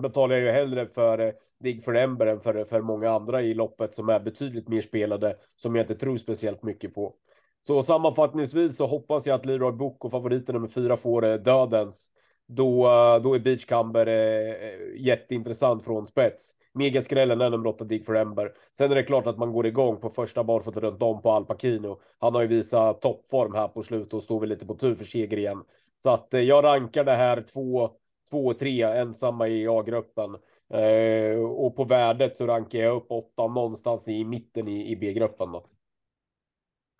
betalar 0.00 0.34
jag 0.34 0.44
ju 0.44 0.50
hellre 0.50 0.86
för 0.86 1.34
Dig 1.60 1.80
för 1.80 1.94
Ember 1.94 2.26
än 2.26 2.40
för, 2.40 2.64
för 2.64 2.80
många 2.80 3.10
andra 3.10 3.42
i 3.42 3.54
loppet 3.54 3.94
som 3.94 4.08
är 4.08 4.20
betydligt 4.20 4.68
mer 4.68 4.80
spelade 4.80 5.36
som 5.56 5.74
jag 5.74 5.82
inte 5.82 5.94
tror 5.94 6.16
speciellt 6.16 6.62
mycket 6.62 6.94
på. 6.94 7.14
Så 7.62 7.82
sammanfattningsvis 7.82 8.76
så 8.76 8.86
hoppas 8.86 9.26
jag 9.26 9.34
att 9.34 9.46
Leroy 9.46 9.72
Book 9.72 10.04
och 10.04 10.10
favoriten 10.10 10.54
nummer 10.54 10.68
fyra 10.68 10.96
får 10.96 11.24
eh, 11.24 11.34
dödens. 11.34 12.10
Då, 12.52 12.88
då 13.22 13.34
är 13.34 13.38
Beachcumber 13.38 14.06
eh, 14.06 14.68
eh, 14.68 14.96
jätteintressant 14.96 15.84
från 15.84 16.06
spets. 16.06 16.52
Megaskrällen 16.72 17.40
är 17.40 17.50
nummer 17.50 17.66
åtta 17.66 17.84
Dig 17.84 18.04
for 18.04 18.16
Ember. 18.16 18.52
Sen 18.72 18.90
är 18.90 18.94
det 18.94 19.02
klart 19.02 19.26
att 19.26 19.38
man 19.38 19.52
går 19.52 19.66
igång 19.66 20.00
på 20.00 20.10
första 20.10 20.44
barfota 20.44 20.80
runt 20.80 21.02
om 21.02 21.22
på 21.22 21.30
Alpakino. 21.30 22.00
Han 22.18 22.34
har 22.34 22.42
ju 22.42 22.46
visat 22.46 23.00
toppform 23.00 23.54
här 23.54 23.68
på 23.68 23.82
slutet 23.82 24.14
och 24.14 24.22
står 24.22 24.40
väl 24.40 24.48
lite 24.48 24.66
på 24.66 24.74
tur 24.74 24.94
för 24.94 25.04
seger 25.04 25.38
igen. 25.38 25.64
Så 26.02 26.10
att 26.10 26.34
eh, 26.34 26.40
jag 26.40 26.64
rankar 26.64 27.04
det 27.04 27.16
här 27.16 27.42
två, 27.42 27.90
två 28.30 28.46
och 28.46 28.58
tre 28.58 28.82
ensamma 28.82 29.48
i 29.48 29.68
A-gruppen. 29.68 30.36
Eh, 30.74 31.38
och 31.38 31.76
på 31.76 31.84
värdet 31.84 32.36
så 32.36 32.46
rankar 32.46 32.78
jag 32.78 32.96
upp 32.96 33.10
åtta 33.10 33.46
någonstans 33.46 34.08
i 34.08 34.24
mitten 34.24 34.68
i, 34.68 34.90
i 34.90 34.96
B-gruppen 34.96 35.52
då. 35.52 35.66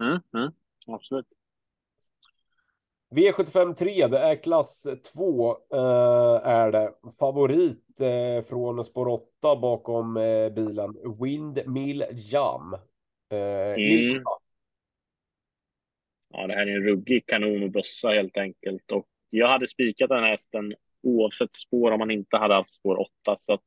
Mm, 0.03 0.21
mm, 0.35 0.53
absolut. 0.87 1.27
V75 3.11 3.75
3, 3.75 4.07
det 4.07 4.19
är 4.19 4.43
klass 4.43 4.87
2 5.15 5.51
eh, 5.73 6.49
är 6.49 6.73
det. 6.73 6.93
Favorit 7.19 8.01
eh, 8.01 8.45
från 8.45 8.85
spår 8.85 9.09
8 9.09 9.57
bakom 9.57 10.17
eh, 10.17 10.49
bilen. 10.49 10.97
Windmill 11.21 12.05
Jam. 12.13 12.77
Mm. 13.33 14.23
Ja, 16.33 16.47
det 16.47 16.55
här 16.55 16.67
är 16.67 16.77
en 16.77 16.83
ruggig 16.83 17.27
kanon 17.27 17.63
och 17.63 17.71
bössa 17.71 18.09
helt 18.09 18.37
enkelt. 18.37 18.93
Och 18.93 19.07
jag 19.31 19.49
hade 19.49 19.69
spikat 19.69 20.09
den 20.09 20.23
här 20.23 20.31
hästen 20.31 20.75
oavsett 21.03 21.55
spår 21.55 21.91
om 21.91 21.99
man 21.99 22.11
inte 22.11 22.37
hade 22.37 22.55
haft 22.55 22.75
spår 22.75 23.01
8. 23.01 23.37
Så 23.41 23.53
att, 23.53 23.61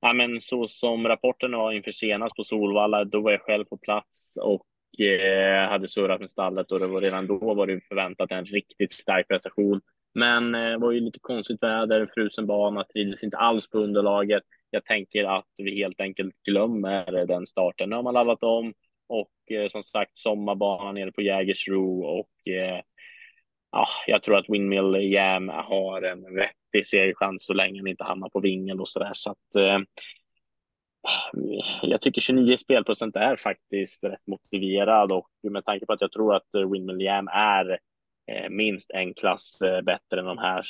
ja, 0.00 0.12
men 0.12 0.40
så 0.40 0.68
som 0.68 1.08
rapporten 1.08 1.52
var 1.52 1.72
inför 1.72 1.92
senast 1.92 2.36
på 2.36 2.44
Solvalla, 2.44 3.04
då 3.04 3.20
var 3.20 3.30
jag 3.30 3.40
själv 3.40 3.64
på 3.64 3.76
plats 3.76 4.36
och 4.36 4.66
eh, 5.00 5.68
hade 5.68 5.88
surrat 5.88 6.20
med 6.20 6.30
stallet 6.30 6.72
och 6.72 6.80
det 6.80 6.86
var 6.86 7.00
redan 7.00 7.26
då 7.26 7.54
var 7.54 7.66
det 7.66 7.80
förväntat 7.88 8.30
en 8.30 8.44
riktigt 8.44 8.92
stark 8.92 9.28
prestation. 9.28 9.80
Men 10.14 10.54
eh, 10.54 10.70
det 10.70 10.78
var 10.78 10.92
ju 10.92 11.00
lite 11.00 11.18
konstigt 11.22 11.62
väder, 11.62 12.10
frusen 12.14 12.46
bana, 12.46 12.84
trivdes 12.84 13.24
inte 13.24 13.36
alls 13.36 13.70
på 13.70 13.78
underlaget. 13.78 14.42
Jag 14.70 14.84
tänker 14.84 15.24
att 15.24 15.50
vi 15.56 15.76
helt 15.76 16.00
enkelt 16.00 16.34
glömmer 16.42 17.26
den 17.26 17.46
starten. 17.46 17.90
Nu 17.90 17.96
har 17.96 18.02
man 18.02 18.14
laddat 18.14 18.42
om 18.42 18.74
och 19.08 19.52
eh, 19.56 19.68
som 19.70 19.82
sagt 19.82 20.18
sommarbanan 20.18 20.94
nere 20.94 21.12
på 21.12 21.22
Jägersro 21.22 22.02
och 22.02 22.52
eh, 22.52 22.80
ah, 23.70 23.86
jag 24.06 24.22
tror 24.22 24.38
att 24.38 24.48
Windmill 24.48 25.12
Jam 25.12 25.48
har 25.48 26.02
en 26.02 26.34
vettig 26.34 26.86
segerchans 26.86 27.46
så 27.46 27.54
länge 27.54 27.80
han 27.80 27.86
inte 27.86 28.04
hamnar 28.04 28.28
på 28.28 28.40
vingel 28.40 28.80
och 28.80 28.88
så 28.88 28.98
där. 28.98 29.12
Så 29.14 29.30
att 29.30 29.54
eh, 29.56 29.78
jag 31.82 32.00
tycker 32.00 32.20
29 32.20 32.56
spelprocent 32.56 33.16
är 33.16 33.36
faktiskt 33.36 34.04
rätt 34.04 34.26
motiverad 34.26 35.12
och 35.12 35.28
med 35.50 35.64
tanke 35.64 35.86
på 35.86 35.92
att 35.92 36.00
jag 36.00 36.12
tror 36.12 36.34
att 36.34 36.48
Windmill 36.72 37.00
Jam 37.00 37.28
är 37.32 37.78
eh, 38.32 38.50
minst 38.50 38.90
en 38.90 39.14
klass 39.14 39.62
eh, 39.62 39.80
bättre 39.80 40.20
än 40.20 40.26
de 40.26 40.38
här 40.38 40.62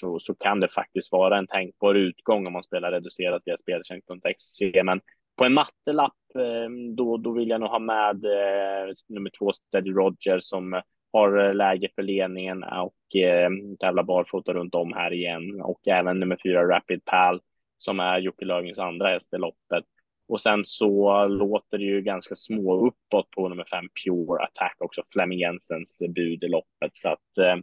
så, 0.00 0.18
så 0.18 0.34
kan 0.34 0.60
det 0.60 0.68
faktiskt 0.68 1.12
vara 1.12 1.38
en 1.38 1.46
tänkbar 1.46 1.94
utgång 1.94 2.46
om 2.46 2.52
man 2.52 2.62
spelar 2.62 2.92
reducerat 2.92 3.42
via 3.44 3.58
speltjänst.exe. 3.58 4.82
Men 4.84 5.00
på 5.36 5.44
en 5.44 5.54
mattelapp 5.54 6.12
eh, 6.34 6.94
då, 6.96 7.16
då 7.16 7.32
vill 7.32 7.48
jag 7.48 7.60
nog 7.60 7.70
ha 7.70 7.78
med 7.78 8.24
eh, 8.24 8.94
nummer 9.08 9.30
två 9.38 9.52
Steady 9.52 9.90
Roger 9.90 10.40
som 10.40 10.82
har 11.12 11.54
läge 11.54 11.88
för 11.94 12.02
ledningen 12.02 12.62
och 12.62 13.16
eh, 13.16 13.50
tävlar 13.80 14.02
barfota 14.02 14.52
runt 14.52 14.74
om 14.74 14.92
här 14.92 15.12
igen 15.12 15.60
och 15.60 15.88
även 15.88 16.20
nummer 16.20 16.38
fyra 16.42 16.68
Rapid 16.68 17.04
Pal 17.04 17.40
som 17.80 18.00
är 18.00 18.18
Jocke 18.18 18.44
Löfgrens 18.44 18.78
andra 18.78 19.08
häst 19.08 19.34
i 19.34 19.38
loppet. 19.38 19.84
Och 20.28 20.40
sen 20.40 20.62
så 20.66 21.26
låter 21.26 21.78
det 21.78 21.84
ju 21.84 22.02
ganska 22.02 22.34
små 22.34 22.86
uppåt 22.86 23.30
på 23.30 23.48
nummer 23.48 23.64
fem 23.64 23.88
Pure 24.04 24.42
Attack 24.42 24.76
också, 24.78 25.02
Flemming 25.12 25.38
Jensens 25.38 26.02
bud 26.14 26.44
i 26.44 26.48
loppet. 26.48 26.96
Så 26.96 27.08
att 27.08 27.38
eh, 27.38 27.56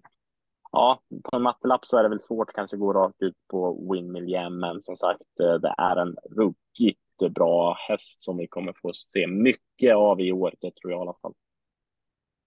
ja, 0.71 1.01
på 1.23 1.35
en 1.35 1.41
mattelapp 1.41 1.85
så 1.85 1.97
är 1.97 2.03
det 2.03 2.09
väl 2.09 2.19
svårt 2.19 2.53
kanske 2.53 2.77
gå 2.77 2.93
rakt 2.93 3.21
ut 3.21 3.35
på 3.47 3.91
Windmill 3.93 4.29
Jam, 4.29 4.59
men 4.59 4.83
som 4.83 4.97
sagt, 4.97 5.39
eh, 5.39 5.53
det 5.53 5.75
är 5.77 5.95
en 5.95 6.15
ruggigt 6.35 7.33
bra 7.35 7.77
häst 7.87 8.21
som 8.21 8.37
vi 8.37 8.47
kommer 8.47 8.73
få 8.81 8.91
se 8.93 9.27
mycket 9.27 9.95
av 9.95 10.21
i 10.21 10.31
år, 10.31 10.53
det 10.59 10.75
tror 10.75 10.91
jag 10.91 10.99
i 10.99 11.01
alla 11.01 11.17
fall. 11.21 11.33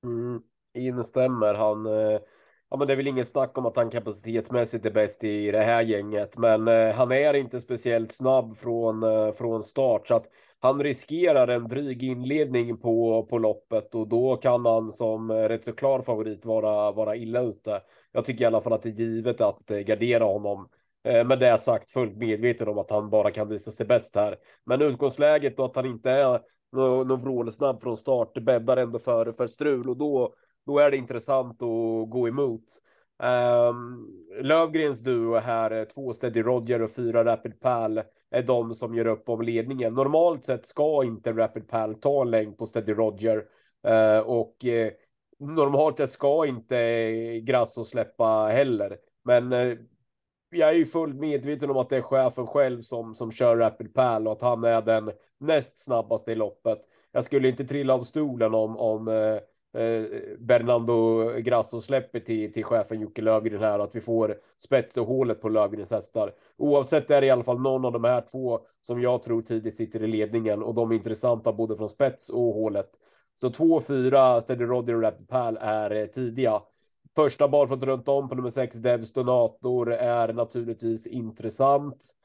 Mm, 0.05 0.43
instämmer. 0.75 1.55
Han 1.55 1.87
eh 1.87 2.21
ja, 2.71 2.77
men 2.77 2.87
det 2.87 2.95
är 2.95 2.97
väl 2.97 3.07
ingen 3.07 3.25
snack 3.25 3.59
om 3.59 3.67
att 3.67 3.77
han 3.77 3.91
kapacitetsmässigt 3.91 4.87
är 4.87 4.91
bäst 4.91 5.25
i 5.25 5.51
det 5.51 5.63
här 5.63 5.83
gänget, 5.83 6.39
men 6.39 6.69
eh, 6.69 6.95
han 6.95 7.13
är 7.13 7.35
inte 7.35 7.61
speciellt 7.61 8.13
snabb 8.13 8.57
från 8.57 9.03
eh, 9.03 9.33
från 9.33 9.65
start 9.65 10.09
så 10.09 10.15
att 10.15 10.27
han 10.63 10.83
riskerar 10.83 11.49
en 11.49 11.69
dryg 11.69 12.03
inledning 12.03 12.77
på 12.77 13.27
på 13.31 13.39
loppet 13.39 13.95
och 13.95 14.09
då 14.09 14.37
kan 14.37 14.67
han 14.67 14.91
som 14.91 15.31
eh, 15.31 15.35
rätt 15.35 15.65
så 15.65 15.73
klar 15.73 16.03
favorit 16.03 16.45
vara 16.45 16.93
vara 16.93 17.17
illa 17.17 17.41
ute. 17.41 17.83
Jag 18.13 18.25
tycker 18.25 18.45
i 18.45 18.47
alla 18.47 18.61
fall 18.61 18.73
att 18.73 18.83
det 18.83 18.89
är 18.89 18.93
givet 18.93 19.41
att 19.41 19.71
eh, 19.71 19.79
gardera 19.79 20.25
honom. 20.25 20.69
Eh, 21.05 21.25
med 21.27 21.39
det 21.39 21.59
sagt 21.59 21.91
fullt 21.91 22.17
medveten 22.17 22.69
om 22.69 22.79
att 22.79 22.91
han 22.91 23.11
bara 23.11 23.31
kan 23.31 23.49
visa 23.49 23.71
sig 23.71 23.87
bäst 23.87 24.17
här. 24.17 24.37
Men 24.65 24.83
utgångsläget 24.83 25.59
och 25.59 25.67
att 25.67 25.77
han 25.77 25.87
inte 25.87 26.11
är 26.11 26.41
någon, 26.73 27.09
någon 27.09 27.21
vrålsnabb 27.21 27.83
från 27.83 27.97
start 27.97 28.31
det 28.35 28.41
bäddar 28.41 28.77
ändå 28.77 28.99
för 28.99 29.33
för 29.33 29.47
strul 29.47 29.89
och 29.89 29.97
då 29.97 30.35
då 30.71 30.79
är 30.79 30.91
det 30.91 30.97
intressant 30.97 31.63
att 31.63 32.11
gå 32.11 32.29
emot. 32.29 32.65
Um, 33.19 34.09
Lövgrens 34.43 35.01
duo 35.01 35.39
här, 35.39 35.71
eh, 35.71 35.85
två 35.85 36.13
Steady 36.13 36.43
Roger 36.43 36.83
och 36.83 36.91
fyra 36.91 37.25
Rapid 37.25 37.61
Pal 37.61 38.03
är 38.31 38.43
de 38.43 38.75
som 38.75 38.95
gör 38.95 39.07
upp 39.07 39.29
om 39.29 39.43
ledningen. 39.43 39.95
Normalt 39.95 40.45
sett 40.45 40.67
ska 40.67 41.05
inte 41.05 41.33
Rapid 41.33 41.69
Pal 41.69 41.95
ta 41.95 42.23
en 42.23 42.31
längd 42.31 42.59
på 42.59 42.67
Steady 42.67 42.93
Roger 42.93 43.37
uh, 43.87 43.93
eh, 43.93 44.21
och 44.21 44.65
uh, 44.65 44.91
normalt 45.39 45.97
sett 45.97 46.11
ska 46.11 46.47
inte 46.47 47.41
Grasso 47.41 47.85
släppa 47.85 48.47
heller. 48.47 48.99
Men 49.25 49.53
uh, 49.53 49.79
jag 50.51 50.69
är 50.69 50.75
ju 50.75 50.87
fullt 50.87 51.17
medveten 51.17 51.71
om 51.71 51.77
att 51.77 51.89
det 51.89 51.97
är 51.97 52.03
chefen 52.03 52.47
själv 52.47 52.81
som 52.81 53.15
som 53.15 53.33
kör 53.33 53.57
Rapid 53.57 53.95
Pal 53.95 54.27
och 54.27 54.33
att 54.33 54.43
han 54.43 54.65
är 54.65 54.83
den 54.83 55.13
näst 55.39 55.79
snabbaste 55.79 56.33
i 56.33 56.35
loppet. 56.35 56.81
Jag 57.13 57.25
skulle 57.25 57.49
inte 57.49 57.65
trilla 57.65 57.95
av 57.95 58.03
stolen 58.03 58.55
om 58.55 58.77
om 58.77 59.09
Eh, 59.75 60.05
Bernardo 60.39 61.29
Grasso 61.39 61.81
släpper 61.81 62.21
till, 62.21 62.53
till 62.53 62.65
chefen 62.65 63.01
Jocke 63.01 63.23
Lövgren 63.23 63.61
här 63.61 63.79
och 63.79 63.85
att 63.85 63.95
vi 63.95 64.01
får 64.01 64.37
spets 64.59 64.97
och 64.97 65.07
hålet 65.07 65.41
på 65.41 65.49
Lövgrens 65.49 65.91
hästar. 65.91 66.35
Oavsett 66.57 67.11
är 67.11 67.21
det 67.21 67.27
i 67.27 67.31
alla 67.31 67.45
fall 67.45 67.61
någon 67.61 67.85
av 67.85 67.93
de 67.93 68.05
här 68.05 68.21
två 68.21 68.61
som 68.83 69.03
jag 69.03 69.23
tror 69.23 69.43
tidigt 69.43 69.77
sitter 69.77 70.03
i 70.03 70.07
ledningen 70.07 70.63
och 70.63 70.75
de 70.75 70.91
är 70.91 70.95
intressanta 70.95 71.53
både 71.53 71.77
från 71.77 71.89
spets 71.89 72.29
och 72.29 72.55
hålet. 72.55 72.91
Så 73.37 73.51
2, 73.51 73.81
4 73.81 74.41
Steady 74.41 74.65
Roddy 74.65 74.95
och 74.95 75.03
Rapid 75.03 75.29
Pal 75.29 75.59
är 75.61 75.91
eh, 75.91 76.07
tidiga. 76.07 76.63
Första 77.15 77.49
barfota 77.49 77.87
runt 77.87 78.09
om 78.09 78.29
på 78.29 78.35
nummer 78.35 78.51
6 78.51 78.77
Devs 78.77 79.13
Donator 79.13 79.93
är 79.93 80.33
naturligtvis 80.33 81.07
intressant. 81.07 82.17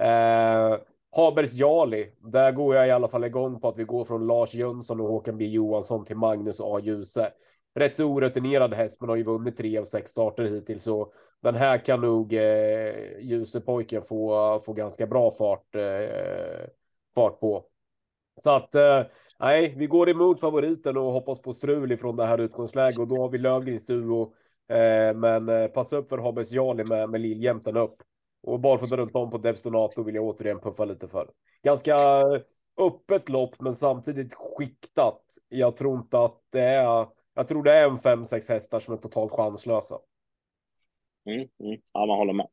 Eh, 0.00 0.78
Habers 1.14 1.52
Jali, 1.52 2.12
där 2.20 2.52
går 2.52 2.74
jag 2.74 2.88
i 2.88 2.90
alla 2.90 3.08
fall 3.08 3.24
igång 3.24 3.60
på 3.60 3.68
att 3.68 3.78
vi 3.78 3.84
går 3.84 4.04
från 4.04 4.26
Lars 4.26 4.54
Jönsson 4.54 5.00
och 5.00 5.08
Håkan 5.08 5.38
B 5.38 5.46
Johansson 5.46 6.04
till 6.04 6.16
Magnus 6.16 6.60
A 6.60 6.80
Djuse. 6.82 7.32
Rätt 7.74 7.94
så 7.94 8.04
orutinerad 8.04 8.74
häst, 8.74 9.00
men 9.00 9.08
har 9.08 9.16
ju 9.16 9.22
vunnit 9.22 9.56
tre 9.56 9.78
av 9.78 9.84
sex 9.84 10.10
starter 10.10 10.44
hittills, 10.44 10.84
så 10.84 11.12
den 11.40 11.54
här 11.54 11.84
kan 11.84 12.00
nog 12.00 12.32
eh, 12.32 12.92
Djuse-pojken 13.20 14.02
få, 14.02 14.60
få 14.64 14.72
ganska 14.72 15.06
bra 15.06 15.30
fart, 15.30 15.74
eh, 15.74 16.68
fart 17.14 17.40
på. 17.40 17.64
Så 18.40 18.50
att 18.50 18.74
eh, 18.74 19.02
nej, 19.38 19.74
vi 19.76 19.86
går 19.86 20.08
emot 20.08 20.40
favoriten 20.40 20.96
och 20.96 21.12
hoppas 21.12 21.42
på 21.42 21.52
strul 21.52 21.92
ifrån 21.92 22.16
det 22.16 22.26
här 22.26 22.38
utgångsläget 22.38 22.98
och 22.98 23.08
då 23.08 23.20
har 23.20 23.28
vi 23.28 23.38
Lövgrens 23.38 23.86
duo. 23.86 24.34
Eh, 24.68 25.14
men 25.14 25.48
eh, 25.48 25.66
passa 25.66 25.96
upp 25.96 26.08
för 26.08 26.18
Habers 26.18 26.52
Jali 26.52 26.84
med, 26.84 27.10
med 27.10 27.20
Liljämten 27.20 27.76
upp. 27.76 28.02
Och 28.42 28.60
barfota 28.60 28.96
runt 28.96 29.14
om 29.14 29.30
på 29.30 29.38
Devs 29.38 29.62
Donato 29.62 30.02
vill 30.02 30.14
jag 30.14 30.24
återigen 30.24 30.60
puffa 30.60 30.84
lite 30.84 31.08
för. 31.08 31.30
Ganska 31.62 31.96
öppet 32.76 33.28
lopp, 33.28 33.60
men 33.60 33.74
samtidigt 33.74 34.34
skiktat. 34.34 35.22
Jag 35.48 35.76
tror 35.76 35.98
inte 35.98 36.18
att 36.18 36.40
det 36.50 36.62
är. 36.62 37.06
Jag 37.34 37.48
tror 37.48 37.62
det 37.62 37.72
är 37.72 37.90
en 37.90 37.98
fem, 37.98 38.24
sex 38.24 38.48
hästar 38.48 38.80
som 38.80 38.94
är 38.94 38.98
totalt 38.98 39.32
chanslösa. 39.32 39.98
Mm, 41.26 41.48
mm. 41.60 41.80
Ja, 41.92 42.06
man 42.06 42.18
håller 42.18 42.32
med. 42.32 42.48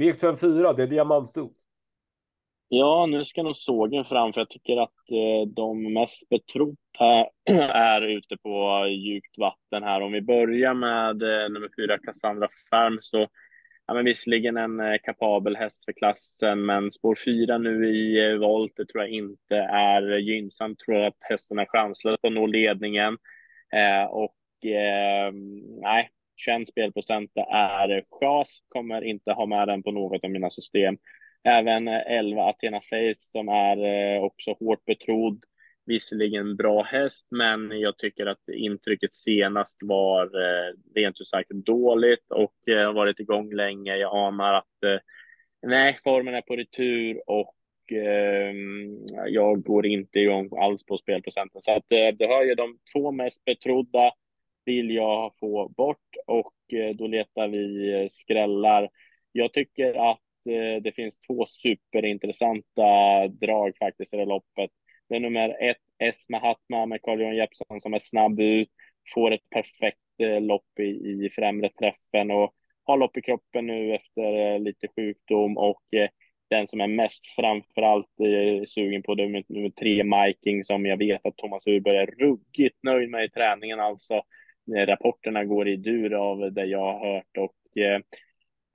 V754, 0.00 0.74
det 0.76 0.82
är 0.82 0.86
diamantstot. 0.86 1.56
Ja, 2.68 3.06
nu 3.06 3.24
ska 3.24 3.42
nog 3.42 3.56
sågen 3.56 4.04
fram, 4.04 4.32
för 4.32 4.40
jag 4.40 4.50
tycker 4.50 4.76
att 4.76 5.10
eh, 5.10 5.48
de 5.54 5.92
mest 5.92 6.28
betrott 6.28 6.78
är 7.70 8.02
ute 8.02 8.36
på 8.36 8.86
djupt 8.88 9.38
vatten 9.38 9.82
här. 9.82 10.00
Om 10.00 10.12
vi 10.12 10.22
börjar 10.22 10.74
med 10.74 11.22
eh, 11.22 11.50
nummer 11.50 11.70
fyra, 11.76 11.98
Cassandra 11.98 12.48
Färm, 12.70 12.98
så 13.00 13.28
ja, 13.86 13.94
men 13.94 14.04
visserligen 14.04 14.56
en 14.56 14.80
eh, 14.80 14.96
kapabel 15.02 15.56
häst 15.56 15.84
för 15.84 15.92
klassen, 15.92 16.66
men 16.66 16.90
spår 16.90 17.18
fyra 17.24 17.58
nu 17.58 17.88
i 17.88 18.30
eh, 18.30 18.38
volt, 18.38 18.72
det 18.76 18.86
tror 18.86 19.02
jag 19.02 19.12
inte 19.12 19.56
är 19.56 20.18
gynnsamt. 20.18 20.78
Tror 20.78 20.96
jag 20.96 21.06
att 21.06 21.16
hästen 21.20 21.58
är 21.58 21.66
chanslös 21.66 22.20
på 22.20 22.26
att 22.26 22.32
nå 22.32 22.46
ledningen. 22.46 23.18
Eh, 23.72 24.04
och 24.04 24.66
eh, 24.66 25.32
nej, 25.82 26.10
21 26.36 26.68
spelprocent 26.68 27.30
är 27.50 28.04
chas, 28.20 28.58
kommer 28.68 29.04
inte 29.04 29.32
ha 29.32 29.46
med 29.46 29.68
den 29.68 29.82
på 29.82 29.90
något 29.90 30.24
av 30.24 30.30
mina 30.30 30.50
system. 30.50 30.96
även 31.44 31.88
eh, 31.88 32.00
11 32.06 32.42
Athena 32.42 32.80
Face 32.80 33.14
som 33.32 33.48
är 33.48 34.20
också 34.20 34.52
hårt 34.60 34.84
betrodd. 34.84 35.44
Visserligen 35.86 36.56
bra 36.56 36.82
häst, 36.82 37.26
men 37.30 37.80
jag 37.80 37.98
tycker 37.98 38.26
att 38.26 38.48
intrycket 38.48 39.14
senast 39.14 39.78
var 39.82 40.30
rent 40.94 41.20
ut 41.20 41.28
sagt 41.28 41.50
dåligt 41.50 42.30
och 42.30 42.68
eh, 42.68 42.86
har 42.86 42.92
varit 42.92 43.20
igång 43.20 43.52
länge. 43.54 43.96
Jag 43.96 44.16
anar 44.16 44.54
att 44.54 44.84
eh, 44.86 44.98
nej, 45.62 45.98
formen 46.04 46.34
är 46.34 46.40
på 46.40 46.56
retur 46.56 47.22
och 47.26 47.54
eh, 47.92 48.54
jag 49.26 49.62
går 49.62 49.86
inte 49.86 50.18
igång 50.18 50.50
alls 50.58 50.84
på 50.86 50.98
spelprocenten. 50.98 51.62
Så 51.62 51.72
att 51.72 51.92
eh, 51.92 52.16
det 52.18 52.26
hör 52.26 52.44
ju 52.44 52.54
de 52.54 52.78
två 52.92 53.12
mest 53.12 53.44
betrodda 53.44 54.12
vill 54.64 54.90
jag 54.90 55.32
få 55.40 55.68
bort 55.68 56.16
och 56.26 56.54
eh, 56.72 56.94
då 56.94 57.06
letar 57.06 57.48
vi 57.48 57.92
eh, 57.92 58.08
skrällar. 58.10 58.88
Jag 59.32 59.52
tycker 59.52 60.10
att 60.10 60.20
eh, 60.48 60.82
det 60.82 60.92
finns 60.96 61.18
två 61.18 61.46
superintressanta 61.46 63.28
drag 63.28 63.76
faktiskt 63.76 64.14
i 64.14 64.16
det 64.16 64.24
loppet. 64.24 64.70
Det 65.08 65.16
är 65.16 65.20
nummer 65.20 65.56
ett, 65.70 65.76
S 65.98 66.28
Mahatma 66.28 66.86
med 66.86 67.02
Carl-Johan 67.02 67.36
Jeppsson 67.36 67.80
som 67.80 67.94
är 67.94 67.98
snabb 67.98 68.40
ut, 68.40 68.68
får 69.14 69.30
ett 69.30 69.50
perfekt 69.50 69.98
eh, 70.18 70.40
lopp 70.40 70.78
i, 70.80 70.84
i 71.24 71.30
främre 71.34 71.68
träffen 71.68 72.30
och 72.30 72.54
har 72.84 72.96
lopp 72.96 73.16
i 73.16 73.22
kroppen 73.22 73.66
nu 73.66 73.94
efter 73.94 74.54
eh, 74.54 74.60
lite 74.60 74.88
sjukdom 74.96 75.58
och 75.58 75.94
eh, 75.94 76.08
den 76.50 76.68
som 76.68 76.80
är 76.80 76.86
mest 76.86 77.26
framförallt 77.26 78.10
sugen 78.66 79.02
på 79.02 79.14
det 79.14 79.26
nummer 79.26 79.70
tre, 79.70 80.04
Miking, 80.04 80.64
som 80.64 80.86
jag 80.86 80.96
vet 80.96 81.26
att 81.26 81.36
Thomas 81.36 81.66
Urberg 81.66 81.96
är 81.96 82.06
ruggigt 82.06 82.78
nöjd 82.82 83.10
med 83.10 83.24
i 83.24 83.28
träningen. 83.28 83.80
Alltså, 83.80 84.22
rapporterna 84.86 85.44
går 85.44 85.68
i 85.68 85.76
dur 85.76 86.14
av 86.14 86.52
det 86.52 86.64
jag 86.64 86.80
har 86.80 87.14
hört 87.14 87.36
och 87.38 87.82
eh, 87.82 88.00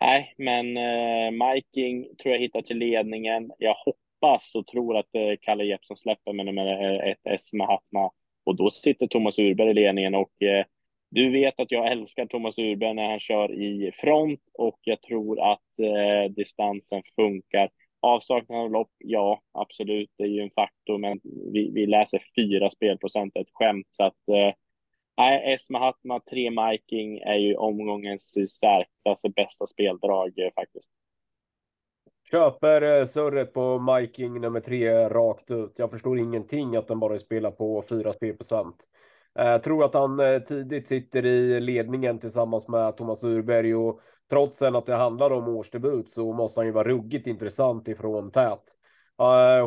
nej, 0.02 0.34
men 0.38 0.78
eh, 0.78 1.32
Miking 1.32 2.16
tror 2.16 2.34
jag 2.34 2.42
hittar 2.42 2.62
till 2.62 2.78
ledningen. 2.78 3.52
Jag 3.58 3.74
hoppas 3.74 4.09
och 4.56 4.68
tror 4.68 4.98
att 4.98 5.16
eh, 5.16 5.34
Kalle 5.42 5.64
Jeppsson 5.64 5.98
släpper 5.98 6.34
med 6.34 6.46
nummer 6.46 6.68
eh, 6.68 7.12
ett 7.12 7.20
S 7.24 7.50
Hatma. 7.68 8.12
och 8.44 8.56
då 8.56 8.72
sitter 8.72 9.08
Thomas 9.08 9.40
Urberg 9.40 9.70
i 9.70 9.74
ledningen 9.74 10.16
och 10.16 10.42
eh, 10.42 10.66
du 11.12 11.30
vet 11.32 11.60
att 11.60 11.72
jag 11.72 11.92
älskar 11.92 12.26
Thomas 12.26 12.58
Urberg 12.58 12.94
när 12.94 13.10
han 13.10 13.20
kör 13.20 13.52
i 13.52 13.92
front 13.92 14.42
och 14.54 14.80
jag 14.82 15.02
tror 15.02 15.52
att 15.52 15.80
eh, 15.80 16.32
distansen 16.32 17.04
funkar. 17.16 17.70
Avsaknad 18.02 18.60
av 18.60 18.72
lopp, 18.72 18.92
ja 18.98 19.42
absolut, 19.52 20.10
det 20.18 20.24
är 20.24 20.28
ju 20.28 20.42
en 20.42 20.52
faktor, 20.56 20.98
men 20.98 21.20
vi, 21.54 21.72
vi 21.74 21.86
läser 21.86 22.22
fyra 22.36 22.70
spelprocent, 22.70 23.36
ett 23.36 23.50
skämt. 23.54 23.88
Så 23.92 24.04
att 24.04 24.28
eh, 24.28 24.54
nej, 25.18 25.54
S 25.54 25.70
Mahatma, 25.70 26.20
tre 26.20 26.52
Miking 26.52 27.18
är 27.20 27.36
ju 27.36 27.56
omgångens 27.56 28.34
särklass 28.60 29.22
bästa 29.36 29.68
speldrag 29.68 30.40
eh, 30.40 30.50
faktiskt. 30.56 30.92
Köper 32.32 32.82
eh, 32.82 33.06
surret 33.06 33.54
på 33.54 33.80
Miking 33.80 34.42
nummer 34.42 34.60
tre 34.60 35.10
rakt 35.10 35.52
ut. 35.52 35.74
Jag 35.76 35.92
förstår 35.92 36.20
ingenting 36.20 36.76
att 36.76 36.88
den 36.88 37.00
bara 37.00 37.18
spelar 37.18 37.52
på 37.52 37.84
fyra 37.90 38.14
spelprocent. 38.14 38.76
Jag 39.34 39.54
eh, 39.54 39.62
tror 39.62 39.84
att 39.84 39.94
han 39.94 40.20
eh, 40.20 40.40
tidigt 40.40 40.88
sitter 40.88 41.26
i 41.26 41.60
ledningen 41.60 42.20
tillsammans 42.20 42.68
med 42.68 42.98
Thomas 42.98 43.24
Urberg 43.24 43.76
och 43.76 44.02
trots 44.30 44.62
att 44.62 44.86
det 44.86 44.96
handlar 44.96 45.32
om 45.32 45.48
årsdebut 45.48 46.10
så 46.10 46.34
måste 46.34 46.60
han 46.60 46.66
ju 46.66 46.72
vara 46.72 46.88
ruggigt 46.88 47.28
intressant 47.28 47.88
ifrån 47.88 48.32
tät. 48.32 48.64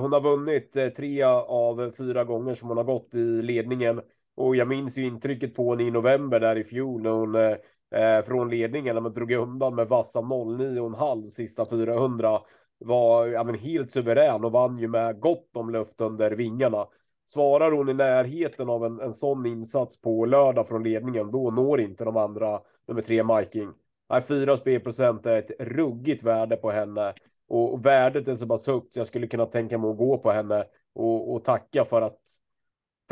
Hon 0.01 0.13
har 0.13 0.21
vunnit 0.21 0.73
tre 0.97 1.23
av 1.23 1.93
fyra 1.99 2.25
gånger 2.25 2.55
som 2.55 2.69
hon 2.69 2.77
har 2.77 2.85
gått 2.85 3.15
i 3.15 3.43
ledningen 3.43 4.01
och 4.37 4.57
jag 4.57 4.69
minns 4.69 4.99
ju 4.99 5.05
intrycket 5.05 5.55
på 5.55 5.71
henne 5.71 5.83
i 5.83 5.91
november 5.91 6.41
där 6.41 6.57
i 6.57 6.65
fjol 6.65 7.03
när 7.03 7.11
hon 7.11 7.57
Eh, 7.93 8.23
från 8.23 8.51
ledningen 8.51 8.95
när 8.95 9.03
man 9.03 9.15
drog 9.15 9.33
undan 9.33 9.75
med 9.75 9.89
vassa 9.89 10.21
09,5 10.21 11.27
sista 11.27 11.67
400 11.67 12.41
var 12.79 13.27
ja, 13.27 13.45
men 13.45 13.55
helt 13.55 13.91
suverän 13.91 14.45
och 14.45 14.53
vann 14.53 14.79
ju 14.79 14.89
med 14.89 15.21
gott 15.21 15.57
om 15.57 15.71
luft 15.71 16.01
under 16.01 16.31
vingarna. 16.31 16.87
Svarar 17.27 17.73
hon 17.73 17.89
i 17.89 17.95
närheten 17.95 18.69
av 18.69 18.85
en, 18.85 19.01
en 19.01 19.15
sån 19.15 19.47
insats 19.47 20.01
på 20.01 20.25
lördag 20.25 20.69
från 20.69 20.83
ledningen, 20.83 21.31
då 21.31 21.51
når 21.51 21.81
inte 21.81 22.05
de 22.05 22.17
andra 22.17 22.61
nummer 22.89 23.03
tre 23.03 23.25
Miking. 23.25 23.73
Nej, 24.11 24.23
4 24.23 24.57
spelprocent 24.57 25.27
är 25.27 25.39
ett 25.39 25.51
ruggigt 25.59 26.23
värde 26.23 26.57
på 26.57 26.71
henne 26.71 27.13
och 27.49 27.87
värdet 27.87 28.29
är 28.29 28.35
så 28.35 28.47
pass 28.47 28.67
högt. 28.67 28.97
Jag 28.97 29.07
skulle 29.07 29.27
kunna 29.27 29.47
tänka 29.47 29.79
mig 29.79 29.91
att 29.91 29.97
gå 29.97 30.19
på 30.19 30.31
henne 30.31 30.65
och, 30.95 31.35
och 31.35 31.45
tacka 31.45 31.85
för 31.85 32.03
att 32.03 32.21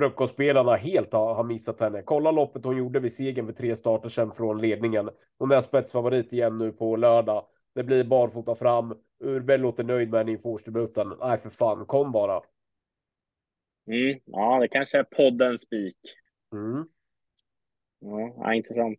frukostspelarna 0.00 0.74
helt 0.76 1.12
har, 1.12 1.34
har 1.34 1.44
missat 1.44 1.80
henne. 1.80 2.02
Kolla 2.02 2.30
loppet 2.30 2.64
hon 2.64 2.76
gjorde 2.76 3.00
vid 3.00 3.12
segern 3.12 3.46
för 3.46 3.52
tre 3.52 3.76
starter 3.76 4.08
sedan 4.08 4.32
från 4.32 4.60
ledningen. 4.60 5.10
Hon 5.38 5.50
är 5.50 5.60
spetsfavorit 5.60 6.32
igen 6.32 6.58
nu 6.58 6.72
på 6.72 6.96
lördag. 6.96 7.46
Det 7.74 7.84
blir 7.84 8.04
barfota 8.04 8.54
fram. 8.54 8.94
Urberg 9.24 9.58
låter 9.58 9.84
nöjd 9.84 10.10
med 10.10 10.20
henne 10.20 10.32
inför 10.32 10.48
årsdebuten. 10.48 11.12
Nej, 11.20 11.38
för 11.38 11.50
fan, 11.50 11.86
kom 11.86 12.12
bara. 12.12 12.40
Mm, 13.86 14.20
ja, 14.24 14.58
det 14.60 14.68
kanske 14.68 14.98
är 14.98 15.04
poddens 15.04 15.62
spik. 15.62 15.96
Mm. 16.52 16.84
Ja, 18.36 18.54
intressant. 18.54 18.98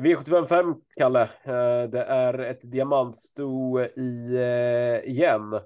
V755, 0.00 0.80
Kalle. 0.96 1.22
Eh, 1.22 1.90
det 1.90 2.02
är 2.02 2.38
ett 2.38 2.60
diamantsto 2.62 3.80
i, 3.80 4.34
eh, 4.34 5.10
igen. 5.10 5.60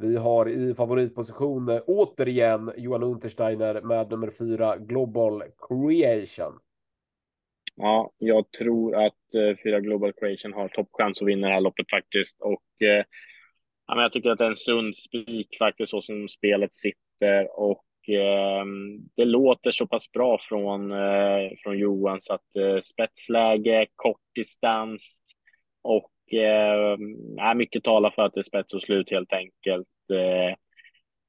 Vi 0.00 0.16
har 0.16 0.48
i 0.48 0.74
favoritposition 0.74 1.68
eh, 1.68 1.82
återigen 1.86 2.72
Johan 2.76 3.02
Untersteiner 3.02 3.80
med 3.80 4.10
nummer 4.10 4.30
fyra 4.30 4.76
Global 4.76 5.42
Creation. 5.68 6.58
Ja, 7.76 8.10
jag 8.18 8.50
tror 8.50 8.96
att 8.96 9.34
eh, 9.34 9.56
fyra 9.64 9.80
Global 9.80 10.12
Creation 10.12 10.52
har 10.52 10.68
toppchans 10.68 11.22
att 11.22 11.28
vinna 11.28 11.46
det 11.46 11.54
här 11.54 11.60
loppet 11.60 11.90
faktiskt. 11.90 12.40
Och 12.40 12.82
eh, 12.82 13.04
ja, 13.86 14.02
jag 14.02 14.12
tycker 14.12 14.30
att 14.30 14.38
det 14.38 14.44
är 14.44 14.48
en 14.48 14.56
sund 14.56 14.96
spik 14.96 15.56
faktiskt 15.58 15.90
så 15.90 16.02
som 16.02 16.28
spelet 16.28 16.76
sitter 16.76 17.60
och 17.60 18.08
eh, 18.08 18.64
det 19.16 19.24
låter 19.24 19.70
så 19.70 19.86
pass 19.86 20.12
bra 20.12 20.38
från, 20.48 20.92
eh, 20.92 21.50
från 21.62 21.78
Johan 21.78 22.20
så 22.20 22.34
att 22.34 22.56
eh, 22.56 22.80
spetsläge, 22.80 23.86
kort 23.96 24.22
distans 24.34 25.22
och 25.82 26.10
eh, 26.34 27.54
mycket 27.54 27.84
talar 27.84 28.10
för 28.10 28.22
att 28.22 28.34
det 28.34 28.40
är 28.40 28.44
spets 28.44 28.74
och 28.74 28.82
slut 28.82 29.10
helt 29.10 29.32
enkelt. 29.32 29.88
Eh, 30.12 30.56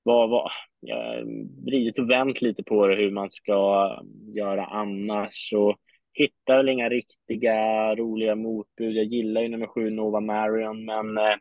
vad, 0.04 0.30
vad, 0.30 0.52
jag 0.80 1.26
vridit 1.66 2.00
och 2.00 2.10
vänt 2.10 2.42
lite 2.42 2.64
på 2.64 2.88
det 2.88 2.96
hur 2.96 3.12
man 3.12 3.32
ska 3.32 4.00
göra 4.36 4.66
annars 4.66 5.54
och 5.56 5.78
hittar 6.14 6.58
väl 6.58 6.70
inga 6.70 6.90
riktiga 6.90 7.96
roliga 7.96 8.36
motbud. 8.36 8.96
Jag 8.96 9.06
gillar 9.06 9.42
ju 9.42 9.48
nummer 9.48 9.68
sju 9.68 9.90
Nova 9.90 10.20
Marion, 10.20 10.86
men 10.86 11.18
eh, 11.18 11.36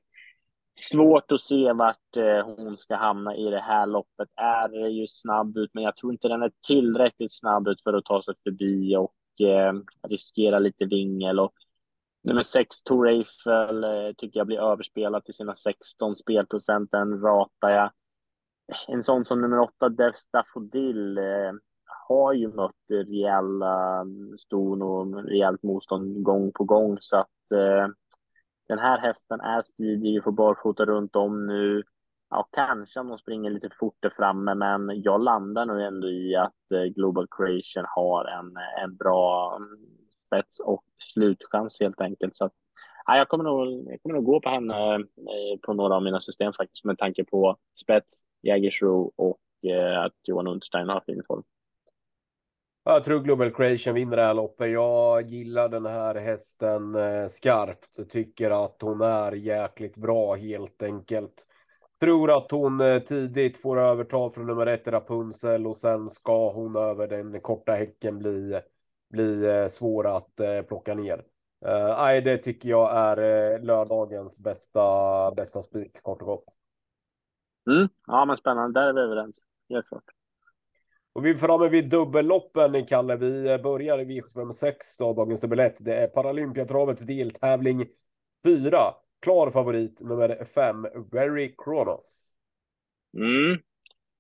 Svårt 0.80 1.32
att 1.32 1.40
se 1.40 1.72
vart 1.72 2.16
eh, 2.16 2.46
hon 2.46 2.76
ska 2.76 2.96
hamna 2.96 3.36
i 3.36 3.44
det 3.44 3.60
här 3.60 3.86
loppet. 3.86 4.28
Är 4.36 4.88
ju 4.88 5.06
snabb 5.06 5.56
ut, 5.56 5.70
men 5.74 5.84
jag 5.84 5.96
tror 5.96 6.12
inte 6.12 6.28
den 6.28 6.42
är 6.42 6.52
tillräckligt 6.66 7.38
snabb 7.38 7.68
ut 7.68 7.82
för 7.82 7.92
att 7.92 8.04
ta 8.04 8.22
sig 8.22 8.34
förbi 8.44 8.96
och 8.96 9.46
eh, 9.46 9.72
riskera 10.08 10.58
lite 10.58 10.84
vingel. 10.84 11.40
Och 11.40 11.52
nummer 12.28 12.42
sex, 12.42 12.82
Tor 12.82 13.08
Eiffel, 13.08 13.84
eh, 13.84 14.12
tycker 14.16 14.40
jag 14.40 14.46
blir 14.46 14.60
överspelad 14.60 15.24
till 15.24 15.34
sina 15.34 15.54
16 15.54 16.16
spelprocenten. 16.16 17.20
Ratar 17.20 17.70
jag. 17.70 17.90
En 18.88 19.02
sån 19.02 19.24
som 19.24 19.40
nummer 19.40 19.58
åtta, 19.60 19.88
Dev 19.88 20.12
Staffodil, 20.12 21.18
eh, 21.18 21.52
har 22.08 22.32
ju 22.32 22.48
mött 22.48 22.74
rejäla 22.88 24.00
mm, 24.00 24.38
ston 24.38 24.82
och 24.82 25.24
rejält 25.24 25.62
motstånd 25.62 26.22
gång 26.22 26.52
på 26.52 26.64
gång, 26.64 26.98
så 27.00 27.16
att 27.16 27.52
eh, 27.52 27.88
den 28.68 28.78
här 28.78 28.98
hästen 28.98 29.40
är 29.40 29.62
speedig, 29.62 30.24
får 30.24 30.32
barfota 30.32 30.84
runt 30.84 31.16
om 31.16 31.46
nu. 31.46 31.82
Ja, 32.30 32.48
kanske 32.52 33.00
om 33.00 33.08
de 33.08 33.18
springer 33.18 33.50
lite 33.50 33.68
fort 33.80 33.96
där 34.00 34.10
framme, 34.10 34.54
men 34.54 35.02
jag 35.02 35.20
landar 35.22 35.66
nog 35.66 35.80
ändå 35.80 36.08
i 36.08 36.36
att 36.36 36.72
eh, 36.74 36.82
Global 36.82 37.26
Creation 37.30 37.84
har 37.88 38.24
en, 38.24 38.56
en 38.82 38.96
bra 38.96 39.56
mm, 39.56 39.98
spets 40.28 40.60
och 40.60 40.84
slutchans 40.98 41.80
helt 41.80 42.00
enkelt. 42.00 42.36
Så 42.36 42.44
att, 42.44 42.52
ja, 43.06 43.16
jag, 43.16 43.28
kommer 43.28 43.44
nog, 43.44 43.92
jag 43.92 44.02
kommer 44.02 44.14
nog 44.14 44.24
gå 44.24 44.40
på 44.40 44.48
henne 44.48 44.94
eh, 44.94 45.58
på 45.62 45.72
några 45.72 45.94
av 45.94 46.02
mina 46.02 46.20
system 46.20 46.52
faktiskt 46.52 46.84
med 46.84 46.98
tanke 46.98 47.24
på 47.24 47.56
spets, 47.80 48.20
Jägersro 48.42 49.12
och 49.16 49.70
eh, 49.70 50.00
att 50.00 50.14
Johan 50.24 50.46
Unterstein 50.46 50.88
har 50.88 51.00
fin 51.06 51.22
form. 51.26 51.42
Jag 52.84 53.04
tror 53.04 53.20
Global 53.20 53.50
Creation 53.50 53.94
vinner 53.94 54.16
det 54.16 54.22
här 54.22 54.34
loppet. 54.34 54.70
Jag 54.70 55.22
gillar 55.22 55.68
den 55.68 55.86
här 55.86 56.14
hästen 56.14 56.94
eh, 56.94 57.26
skarpt. 57.28 57.90
Jag 57.96 58.10
tycker 58.10 58.50
att 58.64 58.82
hon 58.82 59.00
är 59.00 59.32
jäkligt 59.32 59.96
bra 59.96 60.34
helt 60.34 60.82
enkelt. 60.82 61.46
Tror 62.00 62.30
att 62.30 62.50
hon 62.50 62.80
eh, 62.80 62.98
tidigt 62.98 63.62
får 63.62 63.78
överta 63.78 64.30
från 64.30 64.46
nummer 64.46 64.66
ett 64.66 64.88
Rapunzel 64.88 65.66
och 65.66 65.76
sen 65.76 66.08
ska 66.08 66.52
hon 66.52 66.76
över 66.76 67.08
den 67.08 67.40
korta 67.40 67.72
häcken 67.72 68.18
bli, 68.18 68.60
bli 69.10 69.44
eh, 69.44 69.68
svår 69.68 70.16
att 70.16 70.40
plocka 70.68 70.94
ner. 70.94 71.24
Nej, 71.96 72.20
det 72.20 72.38
tycker 72.38 72.68
jag 72.68 72.96
är 72.96 73.58
lördagens 73.58 74.38
bästa, 74.38 75.30
bästa 75.30 75.62
spik 75.62 76.02
kort 76.02 76.22
och 76.22 76.26
gott. 76.26 76.44
Mm. 77.70 77.88
Ja, 78.06 78.24
men 78.24 78.36
spännande. 78.36 78.80
Där 78.80 78.86
är 78.86 78.92
vi 78.92 79.00
överens. 79.00 79.44
Helt 79.68 79.88
klart. 79.88 80.04
Och 81.12 81.26
vi 81.26 81.30
är 81.30 81.34
framme 81.34 81.68
vid 81.68 81.88
dubbelloppen, 81.88 82.86
Kalle. 82.86 83.16
Vi 83.16 83.58
börjar 83.58 83.98
i 83.98 84.04
V756 84.04 84.74
då, 84.98 85.12
dagens 85.12 85.40
dubbel 85.40 85.58
1. 85.58 85.76
Det 85.78 85.94
är 85.94 86.08
Paralympiatravets 86.08 87.02
deltävling 87.02 87.86
4. 88.44 88.94
klar 89.20 89.50
favorit 89.50 90.00
nummer 90.00 90.44
fem, 90.44 90.86
Very 91.12 91.54
Kronos. 91.58 92.36
Mm. 93.16 93.58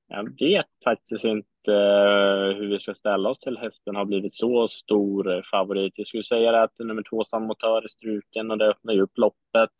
Jag 0.08 0.40
vet 0.40 0.66
faktiskt 0.84 1.24
inte 1.24 1.72
eh, 1.72 2.56
hur 2.56 2.68
vi 2.68 2.80
ska 2.80 2.94
ställa 2.94 3.30
oss 3.30 3.38
till 3.38 3.58
hästen 3.58 3.96
har 3.96 4.04
blivit 4.04 4.34
så 4.34 4.68
stor 4.68 5.32
eh, 5.34 5.42
favorit. 5.50 5.92
Jag 5.96 6.06
skulle 6.06 6.22
säga 6.22 6.62
att 6.62 6.78
nummer 6.78 7.02
två 7.10 7.38
Motör 7.38 7.82
är 7.84 7.88
struken 7.88 8.50
och 8.50 8.58
det 8.58 8.68
öppnar 8.68 8.94
ju 8.94 9.02
upp 9.02 9.18
loppet. 9.18 9.70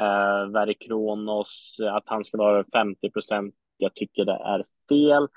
Eh, 0.00 0.52
Very 0.52 0.74
Kronos, 0.74 1.76
att 1.92 2.02
han 2.06 2.24
ska 2.24 2.38
vara 2.38 2.64
50 2.72 3.10
procent. 3.10 3.54
Jag 3.76 3.94
tycker 3.94 4.24
det 4.24 4.32
är 4.44 4.64
fel. 4.88 5.28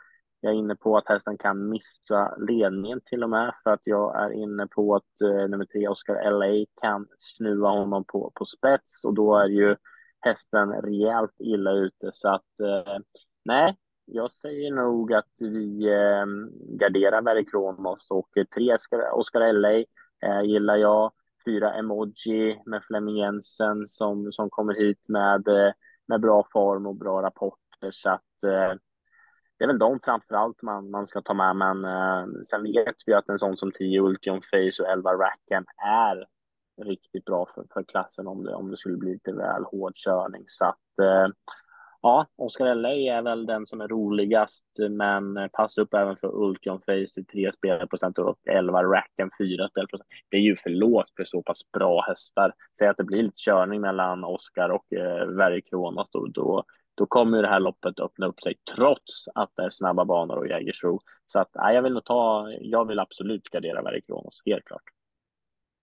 Jag 0.42 0.54
är 0.54 0.58
inne 0.58 0.76
på 0.76 0.98
att 0.98 1.08
hästen 1.08 1.38
kan 1.38 1.70
missa 1.70 2.36
ledningen 2.48 3.02
till 3.06 3.24
och 3.24 3.30
med 3.30 3.54
för 3.64 3.72
att 3.72 3.82
jag 3.84 4.24
är 4.24 4.34
inne 4.34 4.68
på 4.68 4.96
att 4.96 5.22
eh, 5.22 5.50
nummer 5.50 5.66
tre 5.66 5.88
Oscar 5.88 6.32
LA 6.32 6.66
kan 6.82 7.08
snuva 7.20 7.70
honom 7.70 8.06
på, 8.08 8.32
på 8.36 8.46
spets 8.46 9.06
och 9.06 9.14
då 9.14 9.38
är 9.38 9.48
ju 9.48 9.76
hästen 10.20 10.72
rejält 10.72 11.36
illa 11.40 11.72
ute 11.72 12.10
så 12.14 12.30
att 12.30 12.60
eh, 12.60 12.98
nej, 13.46 13.76
jag 14.06 14.32
säger 14.32 14.72
nog 14.72 15.14
att 15.14 15.34
vi 15.40 15.88
eh, 15.88 16.26
garderar 16.80 17.22
Verikronos 17.22 18.12
och 18.12 18.30
tre 18.56 18.76
Oscar 19.14 19.54
LA 19.54 19.74
eh, 20.24 20.42
gillar 20.44 20.76
jag. 20.76 21.12
Fyra 21.46 21.74
Emoji 21.74 22.62
med 22.66 22.84
Flemming 22.84 23.18
Jensen 23.18 23.88
som, 23.88 24.32
som 24.32 24.50
kommer 24.50 24.74
hit 24.74 25.00
med, 25.08 25.48
eh, 25.48 25.74
med 26.08 26.22
bra 26.22 26.48
form 26.54 26.86
och 26.86 26.96
bra 26.96 27.22
rapporter 27.22 27.92
så 27.92 28.10
att 28.10 28.44
eh, 28.44 28.74
det 29.58 29.64
är 29.64 29.68
väl 29.68 29.80
de 29.80 30.00
framför 30.00 30.36
allt 30.36 30.62
man, 30.62 30.92
man 30.92 31.08
ska 31.08 31.22
ta 31.22 31.34
med, 31.34 31.56
men 31.56 31.86
eh, 31.86 32.26
sen 32.44 32.64
vet 32.64 32.96
vi 33.06 33.14
att 33.14 33.30
en 33.30 33.40
sån 33.40 33.58
som 33.58 33.72
10 33.72 34.02
Ultion 34.02 34.42
Face 34.42 34.84
och 34.84 34.90
11 34.90 35.10
Rackham 35.12 35.66
är 35.86 36.28
riktigt 36.86 37.26
bra 37.26 37.46
för, 37.56 37.66
för 37.74 37.84
klassen 37.84 38.28
om 38.28 38.44
det, 38.44 38.54
om 38.54 38.72
det 38.72 38.78
skulle 38.78 38.98
bli 38.98 39.12
lite 39.14 39.34
väl 39.34 39.64
hård 39.64 39.96
körning. 39.96 40.44
Så 40.48 40.66
att 40.66 41.00
eh, 41.02 41.28
ja, 42.06 42.28
Oscar 42.36 42.76
LA 42.76 42.94
är 42.94 43.22
väl 43.22 43.46
den 43.46 43.68
som 43.68 43.82
är 43.82 43.88
roligast, 43.88 44.66
men 44.90 45.50
pass 45.54 45.78
upp 45.78 45.94
även 45.94 46.18
för 46.18 46.28
Ultion 46.28 46.82
Face 46.86 47.20
i 47.20 47.24
3 47.24 47.52
spelprocent 47.52 48.18
och 48.18 48.38
11 48.50 48.84
Rackham 48.84 49.30
4 49.40 49.70
spelprocent. 49.70 50.10
Det 50.30 50.38
är 50.38 50.42
ju 50.42 50.56
för 50.56 50.70
lågt 50.70 51.12
för 51.16 51.26
så 51.26 51.42
pass 51.42 51.72
bra 51.72 52.02
hästar. 52.02 52.54
Säg 52.78 52.88
att 52.88 52.98
det 52.98 53.04
blir 53.04 53.24
lite 53.24 53.38
körning 53.38 53.82
mellan 53.82 54.24
Oscar 54.24 54.70
och 54.70 54.94
eh, 54.94 55.28
Verry 55.28 55.62
Kronos 55.62 56.10
då, 56.12 56.28
då 56.28 56.64
då 56.98 57.06
kommer 57.06 57.42
det 57.42 57.48
här 57.48 57.60
loppet 57.60 58.00
öppna 58.00 58.26
upp 58.26 58.42
sig 58.42 58.56
trots 58.76 59.28
att 59.36 59.52
det 59.56 59.64
är 59.64 59.70
snabba 59.70 60.06
banor 60.06 60.38
och 60.38 60.48
Jägersro. 60.48 61.02
Så 61.28 61.40
att 61.40 61.50
nej, 61.56 61.76
jag 61.76 61.82
vill 61.82 61.94
nog 61.94 62.06
ta. 62.06 62.52
Jag 62.62 62.88
vill 62.88 63.00
absolut 63.00 63.50
gardera 63.50 63.82
Verry 63.82 64.02
Kronos, 64.02 64.42
helt 64.46 64.66
klart. 64.66 64.95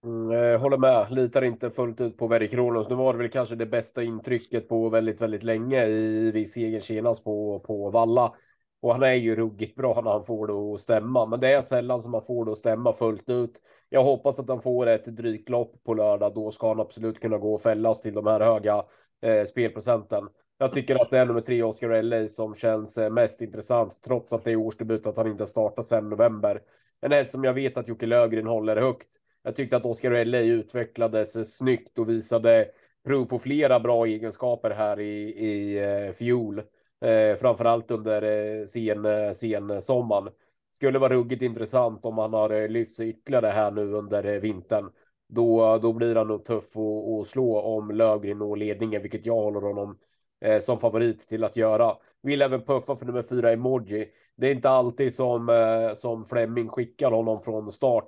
Mm, 0.04 0.60
håller 0.60 0.78
med, 0.78 1.06
litar 1.10 1.42
inte 1.44 1.70
fullt 1.70 2.00
ut 2.00 2.16
på 2.16 2.26
Verry 2.26 2.48
Kronos. 2.48 2.88
Nu 2.88 2.94
var 2.94 3.12
det 3.12 3.18
väl 3.18 3.30
kanske 3.30 3.54
det 3.54 3.66
bästa 3.66 4.02
intrycket 4.02 4.68
på 4.68 4.88
väldigt, 4.88 5.20
väldigt 5.20 5.42
länge 5.42 5.86
i 5.86 6.30
vid 6.30 6.50
segern 6.50 6.80
senast 6.82 7.24
på, 7.24 7.60
på 7.60 7.90
Valla. 7.90 8.34
Och 8.80 8.92
han 8.92 9.02
är 9.02 9.14
ju 9.14 9.36
ruggigt 9.36 9.76
bra 9.76 10.00
när 10.04 10.10
han 10.10 10.24
får 10.24 10.46
det 10.46 10.52
att 10.52 10.80
stämma, 10.80 11.26
men 11.26 11.40
det 11.40 11.48
är 11.48 11.60
sällan 11.60 12.00
som 12.00 12.14
han 12.14 12.22
får 12.22 12.44
det 12.44 12.52
att 12.52 12.58
stämma 12.58 12.92
fullt 12.92 13.28
ut. 13.28 13.60
Jag 13.88 14.04
hoppas 14.04 14.38
att 14.38 14.48
han 14.48 14.62
får 14.62 14.86
ett 14.86 15.04
drygt 15.04 15.48
lopp 15.48 15.84
på 15.84 15.94
lördag. 15.94 16.34
Då 16.34 16.50
ska 16.50 16.68
han 16.68 16.80
absolut 16.80 17.20
kunna 17.20 17.38
gå 17.38 17.54
och 17.54 17.62
fällas 17.62 18.02
till 18.02 18.14
de 18.14 18.26
här 18.26 18.40
höga 18.40 18.84
eh, 19.22 19.44
spelprocenten. 19.44 20.28
Jag 20.58 20.72
tycker 20.72 21.02
att 21.02 21.10
det 21.10 21.18
är 21.18 21.26
nummer 21.26 21.40
tre, 21.40 21.62
Oscar 21.62 22.02
LA, 22.02 22.28
som 22.28 22.54
känns 22.54 22.98
eh, 22.98 23.10
mest 23.10 23.40
intressant, 23.42 24.02
trots 24.04 24.32
att 24.32 24.44
det 24.44 24.50
är 24.50 24.56
årsdebut 24.56 25.06
att 25.06 25.16
han 25.16 25.26
inte 25.26 25.46
startar 25.46 25.82
sedan 25.82 26.10
november. 26.10 26.62
En 27.00 27.12
häst 27.12 27.30
som 27.30 27.44
jag 27.44 27.54
vet 27.54 27.76
att 27.76 27.88
Jocke 27.88 28.06
Lögren 28.06 28.46
håller 28.46 28.76
högt. 28.76 29.21
Jag 29.42 29.56
tyckte 29.56 29.76
att 29.76 29.86
Oscar 29.86 30.24
LA 30.24 30.38
utvecklades 30.38 31.56
snyggt 31.56 31.98
och 31.98 32.08
visade 32.08 32.70
prov 33.04 33.24
på 33.24 33.38
flera 33.38 33.80
bra 33.80 34.06
egenskaper 34.06 34.70
här 34.70 35.00
i, 35.00 35.20
i 35.30 35.78
eh, 35.78 36.12
fjol. 36.12 36.58
Eh, 37.00 37.36
framförallt 37.36 37.90
under 37.90 38.22
eh, 38.22 38.64
sen, 38.66 39.04
eh, 39.04 39.32
sen 39.32 39.82
sommaren. 39.82 40.32
Skulle 40.72 40.98
vara 40.98 41.12
ruggigt 41.14 41.42
intressant 41.42 42.04
om 42.04 42.18
han 42.18 42.32
har 42.32 42.50
eh, 42.50 42.68
lyft 42.68 42.94
sig 42.94 43.08
ytterligare 43.08 43.46
här 43.46 43.70
nu 43.70 43.92
under 43.92 44.40
vintern. 44.40 44.90
Då, 45.28 45.78
då 45.78 45.92
blir 45.92 46.14
han 46.14 46.28
nog 46.28 46.44
tuff 46.44 46.76
att, 46.76 47.20
att 47.20 47.26
slå 47.26 47.60
om 47.60 47.90
Lögren 47.90 48.38
når 48.38 48.56
ledningen, 48.56 49.02
vilket 49.02 49.26
jag 49.26 49.34
håller 49.34 49.60
honom 49.60 49.98
eh, 50.40 50.60
som 50.60 50.80
favorit 50.80 51.28
till 51.28 51.44
att 51.44 51.56
göra. 51.56 51.96
Vill 52.22 52.42
även 52.42 52.62
puffa 52.62 52.96
för 52.96 53.06
nummer 53.06 53.22
fyra 53.22 53.52
emoji. 53.52 54.08
Det 54.36 54.46
är 54.46 54.54
inte 54.54 54.70
alltid 54.70 55.14
som 55.14 55.48
eh, 55.48 55.94
som 55.94 56.26
Fleming 56.26 56.68
skickar 56.68 57.10
honom 57.10 57.42
från 57.42 57.72
start, 57.72 58.06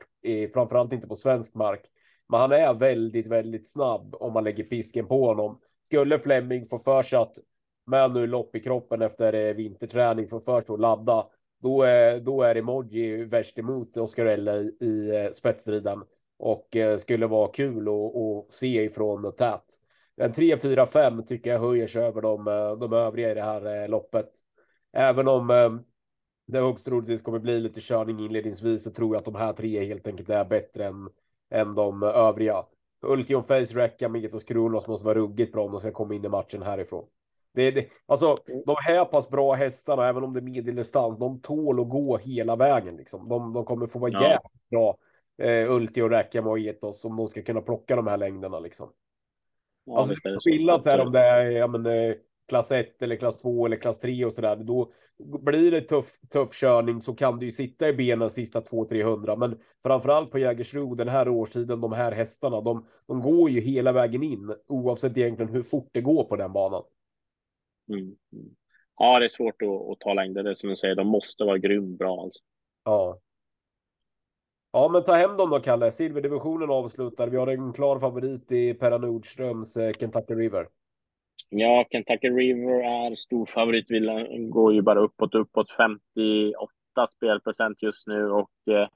framförallt 0.55 0.93
inte 0.93 1.07
på 1.07 1.17
svensk 1.17 1.55
mark. 1.55 1.81
Men 2.29 2.41
han 2.41 2.53
är 2.53 2.75
väldigt, 2.75 3.27
väldigt 3.27 3.69
snabb 3.69 4.15
om 4.15 4.33
man 4.33 4.45
lägger 4.45 4.65
pisken 4.65 5.07
på 5.07 5.27
honom. 5.27 5.61
Skulle 5.87 6.19
Fleming 6.19 6.67
få 6.67 6.79
för 6.79 7.03
sig 7.03 7.19
att 7.19 7.39
med 7.87 8.11
nu 8.11 8.27
lopp 8.27 8.57
i 8.57 8.61
kroppen 8.61 9.03
efter 9.03 9.33
eh, 9.33 9.55
vinterträning 9.55 10.29
få 10.29 10.41
för 10.41 10.63
sig 10.63 10.73
att 10.75 10.81
ladda, 10.81 11.27
då 11.63 11.83
är, 11.83 12.21
då 12.21 12.43
är 12.43 12.55
emoji 12.55 13.25
värst 13.25 13.59
emot 13.59 13.97
Oscar 13.97 14.27
L 14.27 14.49
i, 14.49 14.85
i 14.85 15.31
spetsstriden 15.33 16.03
och 16.39 16.77
skulle 16.99 17.27
vara 17.27 17.49
kul 17.49 17.89
att 17.89 18.53
se 18.53 18.85
ifrån 18.85 19.33
tät. 19.37 19.65
En 20.17 20.33
3, 20.33 20.59
4, 20.59 20.87
5 20.87 21.27
tycker 21.27 21.51
jag 21.51 21.61
höjer 21.61 21.87
sig 21.87 22.05
över 22.05 22.23
de, 22.23 22.49
eh, 22.49 22.77
de 22.77 22.93
övriga 22.93 23.31
i 23.31 23.35
det 23.35 23.43
här 23.43 23.83
eh, 23.83 23.89
loppet. 23.89 24.31
Även 24.93 25.29
om 25.29 25.51
eh, 25.51 25.73
det 26.47 26.61
högst 26.61 26.85
troligtvis 26.85 27.23
kommer 27.23 27.39
bli 27.39 27.61
lite 27.61 27.81
körning 27.81 28.21
inledningsvis 28.21 28.83
så 28.83 28.91
tror 28.91 29.15
jag 29.15 29.19
att 29.19 29.25
de 29.25 29.35
här 29.35 29.53
tre 29.53 29.87
helt 29.87 30.07
enkelt 30.07 30.31
är 30.31 30.45
bättre 30.45 30.85
än, 30.85 31.09
än 31.51 31.75
de 31.75 32.03
övriga. 32.03 32.65
Ulkion 33.03 33.45
Face, 33.45 33.75
Räcka, 33.75 34.09
Metos 34.09 34.45
Kronos 34.45 34.87
måste 34.87 35.07
vara 35.07 35.19
ruggigt 35.19 35.53
bra 35.53 35.65
om 35.65 35.73
de 35.73 35.81
ska 35.81 35.93
komma 35.93 36.15
in 36.15 36.25
i 36.25 36.29
matchen 36.29 36.63
härifrån. 36.63 37.07
Det, 37.55 37.71
det, 37.71 37.87
alltså, 38.07 38.39
de 38.67 38.77
här 38.79 39.05
pass 39.05 39.29
bra 39.29 39.53
hästarna, 39.53 40.09
även 40.09 40.25
om 40.25 40.33
det 40.33 40.41
är 40.41 40.43
medeldistans, 40.43 41.19
de 41.19 41.41
tål 41.41 41.81
att 41.81 41.89
gå 41.89 42.19
hela 42.19 42.57
vägen. 42.57 42.97
Liksom. 42.97 43.29
De, 43.29 43.53
de 43.53 43.65
kommer 43.65 43.87
få 43.87 43.99
vara 43.99 44.11
ja. 44.13 44.23
jävligt 44.23 44.69
bra, 44.71 44.97
eh, 45.39 45.73
Ulti 45.73 46.01
och 46.01 46.11
Räcka 46.11 46.43
och 46.43 46.59
Etos, 46.59 47.05
om 47.05 47.17
de 47.17 47.29
ska 47.29 47.43
kunna 47.43 47.61
plocka 47.61 47.97
de 47.97 48.07
här 48.07 48.17
längderna. 48.17 48.61
Liksom. 48.61 48.89
Ja, 49.85 49.99
alltså, 49.99 50.15
det 50.25 50.41
skiljas 50.41 50.85
här 50.85 51.01
om 51.01 51.13
det 51.13 51.21
är 51.21 51.51
ja, 51.51 51.67
men, 51.67 51.87
eh, 51.87 52.15
klass 52.49 52.73
1 52.73 53.03
eller 53.03 53.17
klass 53.17 53.39
2 53.43 53.67
eller 53.67 53.77
klass 53.77 53.99
3 53.99 54.25
och 54.25 54.33
så 54.33 54.41
där. 54.41 54.57
Då 54.57 54.93
blir 55.19 55.71
det 55.71 55.81
tuff, 55.81 56.21
tuff 56.33 56.61
körning 56.61 57.03
så 57.03 57.15
kan 57.15 57.39
du 57.39 57.47
ju 57.47 57.53
sitta 57.53 57.89
i 57.89 57.93
benen 57.93 58.31
sista 58.31 58.61
200-300. 58.61 59.37
Men 59.37 59.59
framförallt 59.83 60.31
på 60.31 60.39
Jägersro 60.39 60.95
den 60.95 61.09
här 61.09 61.29
årstiden, 61.29 61.81
de 61.81 61.93
här 61.93 62.13
hästarna, 62.13 62.61
de, 62.61 62.87
de 63.07 63.23
går 63.23 63.51
ju 63.51 63.61
hela 63.61 63.93
vägen 63.93 64.23
in 64.23 64.55
oavsett 64.67 65.17
egentligen 65.17 65.53
hur 65.53 65.63
fort 65.63 65.89
det 65.93 66.01
går 66.01 66.25
på 66.25 66.37
den 66.37 66.53
banan. 66.53 66.83
Mm. 67.89 68.01
mm. 68.33 68.55
Ja, 68.99 69.19
det 69.19 69.25
är 69.25 69.29
svårt 69.29 69.63
att, 69.63 69.91
att 69.91 70.01
ta 70.01 70.15
längder. 70.15 70.43
Det 70.43 70.51
är 70.51 70.55
som 70.55 70.69
du 70.69 70.77
säger, 70.77 70.95
de 70.95 71.07
måste 71.07 71.45
vara 71.45 71.59
grymt 71.59 71.99
bra. 71.99 72.23
Alltså. 72.23 72.43
Ja. 72.85 73.21
Ja, 74.75 74.89
men 74.89 75.05
ta 75.05 75.15
hem 75.15 75.37
dem 75.37 75.51
då, 75.51 75.61
Kalle. 75.61 75.93
Silverdivisionen 75.93 76.71
avslutar. 76.71 77.29
Vi 77.29 77.37
har 77.37 77.47
en 77.47 77.73
klar 77.73 77.99
favorit 77.99 78.53
i 78.53 78.75
Perra 78.75 78.99
Nordströms 78.99 79.77
eh, 79.77 79.93
Kentucky 79.93 80.35
River. 80.35 80.67
Ja, 81.49 81.85
Kentucky 81.91 82.29
River 82.29 82.73
är 82.73 83.15
stor 83.15 83.47
favorit. 83.47 83.87
Vi 83.89 84.01
går 84.51 84.75
ju 84.75 84.83
bara 84.83 85.01
uppåt, 85.01 85.35
uppåt 85.35 85.71
58 85.71 87.07
spelprocent 87.17 87.83
just 87.83 88.07
nu 88.07 88.31
och 88.31 88.51
eh, 88.71 88.89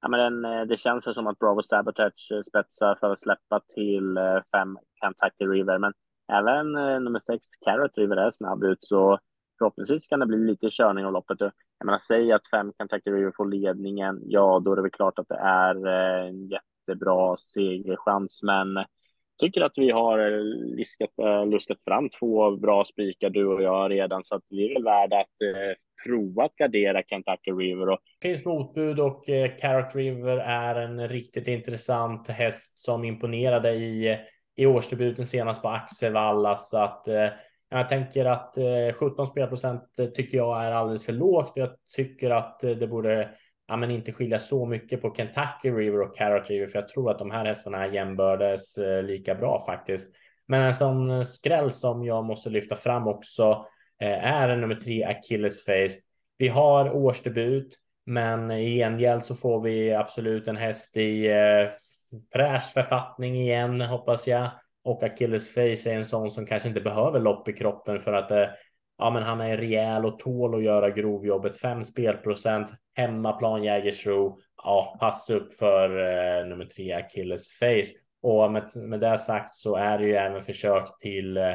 ja, 0.00 0.08
men 0.08 0.20
den, 0.20 0.52
eh, 0.52 0.66
det 0.66 0.76
känns 0.76 1.14
som 1.14 1.26
att 1.26 1.38
Bravo 1.38 1.62
Sabotage 1.62 2.28
eh, 2.32 2.40
spetsar 2.40 2.94
för 2.94 3.12
att 3.12 3.20
släppa 3.20 3.60
till 3.74 4.18
fem 4.52 4.78
Kentucky 5.00 5.44
River, 5.44 5.78
men 5.78 5.92
även 6.32 6.72
nummer 7.04 7.18
sex 7.18 7.46
Carrot 7.64 7.98
River 7.98 8.16
är 8.16 8.30
snabb 8.30 8.64
ut, 8.64 8.78
så 8.80 9.18
förhoppningsvis 9.58 10.08
kan 10.08 10.20
det 10.20 10.26
bli 10.26 10.38
lite 10.38 10.68
körning 10.70 11.04
av 11.04 11.12
loppet. 11.12 11.40
Jag 11.40 11.52
menar, 11.84 11.98
säg 11.98 12.32
att 12.32 12.48
fem 12.50 12.72
Kentucky 12.78 13.10
River 13.10 13.32
får 13.36 13.46
ledningen, 13.46 14.20
ja, 14.24 14.62
då 14.64 14.72
är 14.72 14.76
det 14.76 14.82
väl 14.82 14.90
klart 14.90 15.18
att 15.18 15.28
det 15.28 15.38
är 15.38 15.86
eh, 15.86 16.28
en 16.28 16.48
jättebra 16.48 17.36
segerchans, 17.36 18.42
men 18.42 18.84
tycker 19.38 19.60
att 19.60 19.72
vi 19.76 19.90
har 19.90 20.18
eh, 20.18 20.42
liskat, 20.76 21.10
eh, 21.22 21.46
luskat 21.46 21.82
fram 21.84 22.08
två 22.08 22.56
bra 22.56 22.84
spikar, 22.84 23.30
du 23.30 23.46
och 23.46 23.62
jag 23.62 23.90
redan, 23.90 24.24
så 24.24 24.34
att 24.34 24.42
vi 24.48 24.70
är 24.70 24.74
väl 24.74 24.84
värda 24.84 25.16
att 25.16 25.42
eh, 25.42 25.76
prova 26.06 26.44
att 26.44 26.56
gardera 26.56 27.02
Kentucky 27.02 27.50
River. 27.50 27.88
Och... 27.88 27.98
Det 28.20 28.28
finns 28.28 28.44
motbud 28.44 29.00
och 29.00 29.28
eh, 29.28 29.56
Carrot 29.56 29.94
River 29.94 30.36
är 30.36 30.74
en 30.74 31.08
riktigt 31.08 31.48
intressant 31.48 32.28
häst 32.28 32.78
som 32.78 33.04
imponerade 33.04 33.72
i, 33.74 34.18
i 34.56 34.66
årsdebuten 34.66 35.26
senast 35.26 35.62
på 35.62 35.68
Axevalla, 35.68 36.56
så 36.56 36.78
att 36.78 37.08
eh, 37.08 37.28
jag 37.68 37.88
tänker 37.88 38.24
att 38.24 38.56
eh, 38.58 38.92
17 38.94 39.26
spelprocent 39.26 39.98
eh, 39.98 40.06
tycker 40.06 40.38
jag 40.38 40.64
är 40.64 40.72
alldeles 40.72 41.06
för 41.06 41.12
lågt. 41.12 41.52
Jag 41.54 41.70
tycker 41.96 42.30
att 42.30 42.64
eh, 42.64 42.70
det 42.70 42.86
borde 42.86 43.30
ja, 43.68 43.76
men 43.76 43.90
inte 43.90 44.12
skilja 44.12 44.38
så 44.38 44.66
mycket 44.66 45.02
på 45.02 45.14
Kentucky 45.14 45.70
River 45.70 46.00
och 46.00 46.16
Carrot 46.16 46.50
River, 46.50 46.66
för 46.66 46.78
jag 46.78 46.88
tror 46.88 47.10
att 47.10 47.18
de 47.18 47.30
här 47.30 47.44
hästarna 47.44 47.84
är 47.84 47.92
jämbördes 47.92 48.78
lika 49.02 49.34
bra 49.34 49.62
faktiskt. 49.66 50.16
Men 50.48 50.62
en 50.62 50.74
sån 50.74 51.24
skräll 51.24 51.70
som 51.70 52.04
jag 52.04 52.24
måste 52.24 52.50
lyfta 52.50 52.76
fram 52.76 53.08
också 53.08 53.66
är 53.98 54.56
nummer 54.56 54.74
tre 54.74 55.04
Achilles 55.04 55.64
Face. 55.64 56.00
Vi 56.38 56.48
har 56.48 56.90
årsdebut, 56.90 57.76
men 58.06 58.50
i 58.50 58.78
gengäld 58.78 59.24
så 59.24 59.34
får 59.34 59.60
vi 59.60 59.94
absolut 59.94 60.48
en 60.48 60.56
häst 60.56 60.96
i 60.96 61.30
fräsch 62.32 62.72
författning 62.72 63.36
igen, 63.36 63.80
hoppas 63.80 64.28
jag 64.28 64.50
och 64.86 65.02
Achilles 65.02 65.54
Face 65.54 65.90
är 65.90 65.94
en 65.94 66.04
sån 66.04 66.30
som 66.30 66.46
kanske 66.46 66.68
inte 66.68 66.80
behöver 66.80 67.20
lopp 67.20 67.48
i 67.48 67.52
kroppen 67.52 68.00
för 68.00 68.12
att 68.12 68.30
eh, 68.30 68.46
ja, 68.98 69.10
men 69.10 69.22
han 69.22 69.40
är 69.40 69.56
rejäl 69.56 70.04
och 70.04 70.18
tål 70.18 70.54
att 70.54 70.62
göra 70.62 70.90
grovjobbet. 70.90 71.60
Fem 71.60 71.82
spelprocent, 71.82 72.70
hemmaplan 72.94 73.64
Jägersro. 73.64 74.38
Ja, 74.62 74.96
pass 75.00 75.30
upp 75.30 75.54
för 75.54 75.90
eh, 75.90 76.46
nummer 76.46 76.64
tre 76.64 76.92
Achilles 76.92 77.58
Face. 77.58 77.92
Och 78.22 78.52
med, 78.52 78.76
med 78.76 79.00
det 79.00 79.18
sagt 79.18 79.54
så 79.54 79.76
är 79.76 79.98
det 79.98 80.04
ju 80.04 80.14
även 80.14 80.42
försök 80.42 80.98
till 81.00 81.36
eh, 81.36 81.50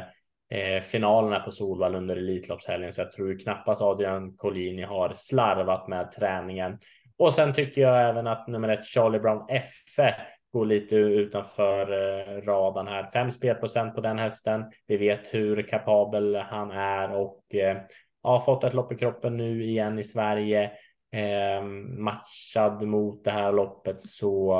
eh 0.50 0.80
finalerna 0.82 1.40
på 1.40 1.50
Solvall 1.50 1.94
under 1.94 2.16
Elitloppshelgen. 2.16 2.92
Så 2.92 3.00
jag 3.00 3.12
tror 3.12 3.38
knappast 3.38 3.82
Adrian 3.82 4.36
Collini 4.36 4.82
har 4.82 5.12
slarvat 5.14 5.88
med 5.88 6.12
träningen. 6.12 6.78
Och 7.16 7.34
sen 7.34 7.52
tycker 7.52 7.82
jag 7.82 8.08
även 8.08 8.26
att 8.26 8.48
nummer 8.48 8.68
ett 8.68 8.84
Charlie 8.84 9.20
Brown 9.20 9.46
FF 9.48 10.41
går 10.52 10.66
lite 10.66 10.96
utanför 10.96 11.82
eh, 11.92 12.42
radarn 12.42 12.86
här. 12.86 13.10
Fem 13.10 13.30
spelprocent 13.30 13.94
på 13.94 14.00
den 14.00 14.18
hästen. 14.18 14.64
Vi 14.86 14.96
vet 14.96 15.34
hur 15.34 15.62
kapabel 15.62 16.34
han 16.36 16.70
är 16.70 17.14
och 17.14 17.54
eh, 17.54 17.76
har 18.22 18.40
fått 18.40 18.64
ett 18.64 18.74
lopp 18.74 18.92
i 18.92 18.96
kroppen 18.96 19.36
nu 19.36 19.64
igen 19.64 19.98
i 19.98 20.02
Sverige. 20.02 20.70
Eh, 21.12 21.62
matchad 21.98 22.82
mot 22.82 23.24
det 23.24 23.30
här 23.30 23.52
loppet 23.52 24.00
så 24.00 24.54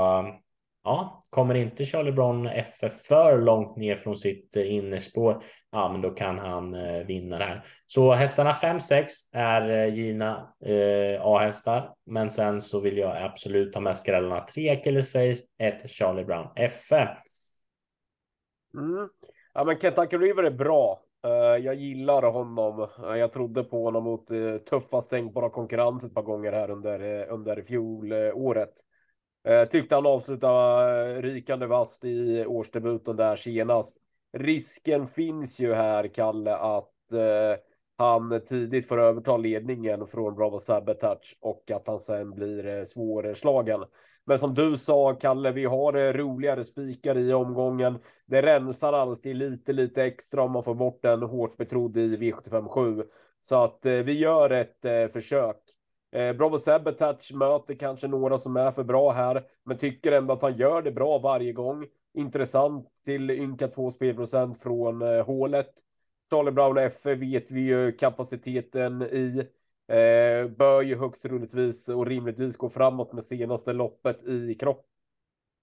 ja, 0.85 1.21
kommer 1.31 1.55
inte 1.55 1.85
Charlie 1.85 2.13
Brown 2.13 2.47
FF 2.47 2.93
för 3.09 3.39
långt 3.39 3.77
ner 3.77 3.97
från 3.97 4.17
sitt 4.17 4.57
innerspår, 4.57 5.43
ja, 5.73 5.93
men 5.93 6.01
då 6.01 6.11
kan 6.11 6.39
han 6.39 6.75
eh, 6.75 7.07
vinna 7.07 7.39
det 7.39 7.45
här. 7.45 7.65
Så 7.87 8.13
hästarna 8.13 8.53
5-6 8.53 9.07
är 9.33 9.71
eh, 9.71 9.95
givna 9.95 10.55
eh, 10.65 11.27
A-hästar, 11.27 11.95
men 12.07 12.31
sen 12.31 12.61
så 12.61 12.81
vill 12.81 12.99
jag 12.99 13.23
absolut 13.23 13.75
ha 13.75 13.81
med 13.81 13.97
skrällarna 13.97 14.47
3 14.47 14.71
Achilles 14.71 15.13
Face, 15.13 15.45
1 15.59 15.91
Charlie 15.91 16.25
Brown 16.25 16.49
FF. 16.57 17.11
Mm. 18.75 19.09
Ja, 19.55 19.65
men 19.65 19.79
Kentucky 19.79 20.17
River 20.17 20.43
är 20.43 20.51
bra. 20.51 21.03
Eh, 21.25 21.65
jag 21.65 21.75
gillar 21.75 22.23
honom. 22.23 22.89
Eh, 23.05 23.17
jag 23.17 23.33
trodde 23.33 23.65
på 23.65 23.85
honom 23.85 24.05
mot 24.05 24.31
eh, 24.31 24.57
tuffast 24.57 25.11
tänkbara 25.11 25.51
konkurrens 25.51 26.05
ett 26.05 26.15
par 26.15 26.23
gånger 26.23 26.53
här 26.53 26.71
under, 26.71 27.27
under 27.29 27.63
fjolåret. 27.63 28.73
Tyckte 29.71 29.95
han 29.95 30.07
avslutade 30.07 31.23
rykande 31.23 31.67
vast 31.67 32.05
i 32.05 32.47
årsdebuten 32.47 33.17
där 33.17 33.37
senast. 33.37 33.97
Risken 34.33 35.09
finns 35.09 35.61
ju 35.61 35.75
här, 35.75 36.09
Kalle, 36.09 36.57
att 36.57 37.13
eh, 37.13 37.61
han 37.97 38.41
tidigt 38.49 38.89
får 38.89 38.99
överta 38.99 39.37
ledningen 39.37 40.07
från 40.07 40.35
Bravo 40.35 40.59
Sabotage 40.59 41.37
och 41.41 41.71
att 41.71 41.87
han 41.87 41.99
sen 41.99 42.31
blir 42.31 42.67
eh, 42.67 42.85
svårslagen. 42.85 43.85
Men 44.25 44.39
som 44.39 44.55
du 44.55 44.77
sa, 44.77 45.15
Kalle, 45.15 45.53
vi 45.53 45.65
har 45.65 45.95
eh, 45.95 46.13
roligare 46.13 46.65
spikar 46.65 47.19
i 47.19 47.33
omgången. 47.33 47.99
Det 48.27 48.43
rensar 48.43 48.93
alltid 48.93 49.37
lite, 49.37 49.73
lite 49.73 50.05
extra 50.05 50.43
om 50.43 50.53
man 50.53 50.65
får 50.65 50.75
bort 50.75 51.05
en 51.05 51.23
hårt 51.23 51.57
betrodd 51.57 51.97
i 51.97 52.17
V757. 52.17 53.05
Så 53.41 53.65
att 53.65 53.87
eh, 53.87 53.93
vi 53.93 54.13
gör 54.13 54.51
ett 54.51 54.85
eh, 54.85 55.09
försök. 55.09 55.57
Eh, 56.13 56.33
Bravo 56.33 56.59
Sabotage 56.59 57.35
möter 57.35 57.75
kanske 57.75 58.09
några 58.09 58.39
som 58.39 58.57
är 58.57 58.71
för 58.71 58.85
bra 58.85 59.11
här, 59.11 59.43
men 59.65 59.79
tycker 59.79 60.13
ändå 60.13 60.35
att 60.35 60.43
han 60.43 60.57
gör 60.57 60.83
det 60.83 60.93
bra 60.93 61.19
varje 61.19 61.53
gång. 61.53 61.87
Intressant 62.15 62.89
till 63.05 63.31
ynka 63.31 63.69
2 63.69 63.91
spelprocent 63.91 64.63
från 64.63 65.03
eh, 65.03 65.25
hålet. 65.27 65.73
Charlie 66.31 66.53
Brown 66.53 66.79
F 66.79 67.07
vet 67.07 67.51
vi 67.51 67.61
ju 67.61 67.93
kapaciteten 67.93 69.03
i. 69.03 69.49
Eh, 69.89 70.49
bör 70.49 70.83
ju 70.83 70.97
högst 70.97 71.23
troligtvis 71.23 71.89
och 71.89 72.07
rimligtvis 72.07 72.57
gå 72.57 72.71
framåt 72.71 73.13
med 73.13 73.25
senaste 73.25 73.73
loppet 73.73 74.25
i, 74.25 74.55
kropp, 74.55 74.87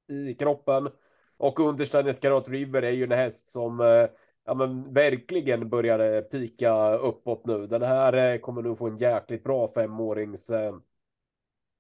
i 0.08 0.34
kroppen. 0.34 0.90
Och 1.38 1.60
underständigt 1.60 2.16
Scarot 2.16 2.48
River 2.48 2.82
är 2.82 2.92
ju 2.92 3.04
en 3.04 3.12
häst 3.12 3.50
som 3.50 3.80
eh, 3.80 4.08
ja, 4.46 4.54
men 4.54 4.94
verkligen 4.94 5.70
börjar 5.70 6.22
pika 6.22 6.94
uppåt 6.98 7.46
nu. 7.46 7.68
Den 7.68 7.82
här 7.82 8.14
eh, 8.14 8.40
kommer 8.40 8.62
nog 8.62 8.78
få 8.78 8.88
en 8.88 8.98
jäkligt 8.98 9.44
bra 9.44 9.68
femårings 9.68 10.50
eh, 10.50 10.76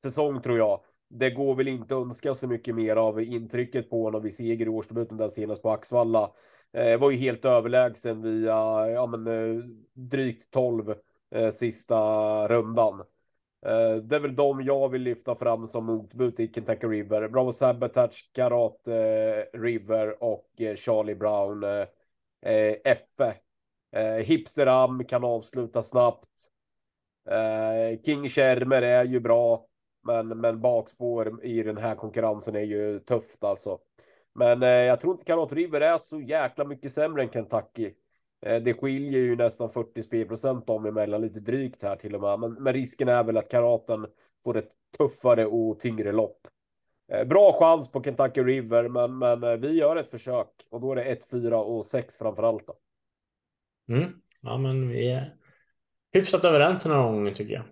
säsong 0.01 0.41
tror 0.41 0.57
jag. 0.57 0.81
Det 1.09 1.29
går 1.29 1.55
väl 1.55 1.67
inte 1.67 1.95
att 1.95 2.01
önska 2.01 2.35
så 2.35 2.47
mycket 2.47 2.75
mer 2.75 2.95
av 2.95 3.21
intrycket 3.21 3.89
på 3.89 4.03
honom 4.03 4.23
vid 4.23 4.33
seger 4.33 4.65
i 4.65 4.69
årsdebuten 4.69 5.17
där 5.17 5.29
senast 5.29 5.61
på 5.61 5.71
Axvalla. 5.71 6.31
Eh, 6.73 6.99
var 6.99 7.11
ju 7.11 7.17
helt 7.17 7.45
överlägsen 7.45 8.21
via 8.21 8.89
ja, 8.89 9.07
men, 9.07 9.27
eh, 9.27 9.63
drygt 9.93 10.51
12 10.51 10.95
eh, 11.31 11.51
sista 11.51 12.47
rundan. 12.47 12.99
Eh, 13.65 13.95
det 13.95 14.15
är 14.15 14.19
väl 14.19 14.35
de 14.35 14.61
jag 14.61 14.89
vill 14.89 15.01
lyfta 15.01 15.35
fram 15.35 15.67
som 15.67 15.85
motbud 15.85 16.39
i 16.39 16.53
Kentucky 16.53 16.87
River. 16.87 17.27
Bravo 17.27 17.51
Sabotage, 17.51 18.29
Karat 18.33 18.87
eh, 18.87 19.59
River 19.59 20.23
och 20.23 20.49
eh, 20.57 20.75
Charlie 20.75 21.15
Brown 21.15 21.63
eh, 21.63 21.87
Effe. 22.83 23.35
Eh, 23.91 24.01
eh 24.01 24.23
Hipsteram 24.23 25.05
kan 25.05 25.23
avsluta 25.23 25.83
snabbt. 25.83 26.29
Eh, 27.29 28.01
King 28.05 28.29
Shermer 28.29 28.81
är 28.81 29.05
ju 29.05 29.19
bra, 29.19 29.65
men, 30.03 30.27
men 30.27 30.61
bakspår 30.61 31.45
i 31.45 31.63
den 31.63 31.77
här 31.77 31.95
konkurrensen 31.95 32.55
är 32.55 32.63
ju 32.63 32.99
tufft 32.99 33.43
alltså. 33.43 33.79
Men 34.35 34.63
eh, 34.63 34.69
jag 34.69 35.01
tror 35.01 35.13
inte 35.13 35.25
Kanot 35.25 35.53
River 35.53 35.81
är 35.81 35.97
så 35.97 36.21
jäkla 36.21 36.65
mycket 36.65 36.91
sämre 36.91 37.21
än 37.21 37.29
Kentucky. 37.29 37.93
Eh, 38.41 38.61
det 38.61 38.73
skiljer 38.73 39.21
ju 39.21 39.35
nästan 39.35 39.69
40 39.69 40.03
spelprocent 40.03 40.67
dem 40.67 40.85
emellan, 40.85 41.21
lite 41.21 41.39
drygt 41.39 41.83
här 41.83 41.95
till 41.95 42.15
och 42.15 42.21
med. 42.21 42.39
Men, 42.39 42.63
men 42.63 42.73
risken 42.73 43.07
är 43.07 43.23
väl 43.23 43.37
att 43.37 43.51
karaten 43.51 44.07
får 44.43 44.57
ett 44.57 44.71
tuffare 44.97 45.45
och 45.45 45.79
tyngre 45.79 46.11
lopp. 46.11 46.47
Eh, 47.11 47.27
bra 47.27 47.53
chans 47.59 47.91
på 47.91 48.03
Kentucky 48.03 48.43
River, 48.43 48.87
men, 48.87 49.17
men 49.17 49.43
eh, 49.43 49.55
vi 49.55 49.71
gör 49.71 49.95
ett 49.95 50.11
försök 50.11 50.67
och 50.69 50.81
då 50.81 50.91
är 50.91 50.95
det 50.95 51.03
1, 51.03 51.29
4 51.31 51.59
och 51.59 51.85
6 51.85 52.17
framför 52.17 52.43
allt. 52.43 52.67
Då. 52.67 52.75
Mm. 53.93 54.21
Ja, 54.41 54.57
men 54.57 54.89
vi 54.89 55.11
är 55.11 55.35
hyfsat 56.11 56.45
överens 56.45 56.83
den 56.83 56.91
här 56.91 57.03
gången 57.03 57.33
tycker 57.33 57.53
jag. 57.53 57.63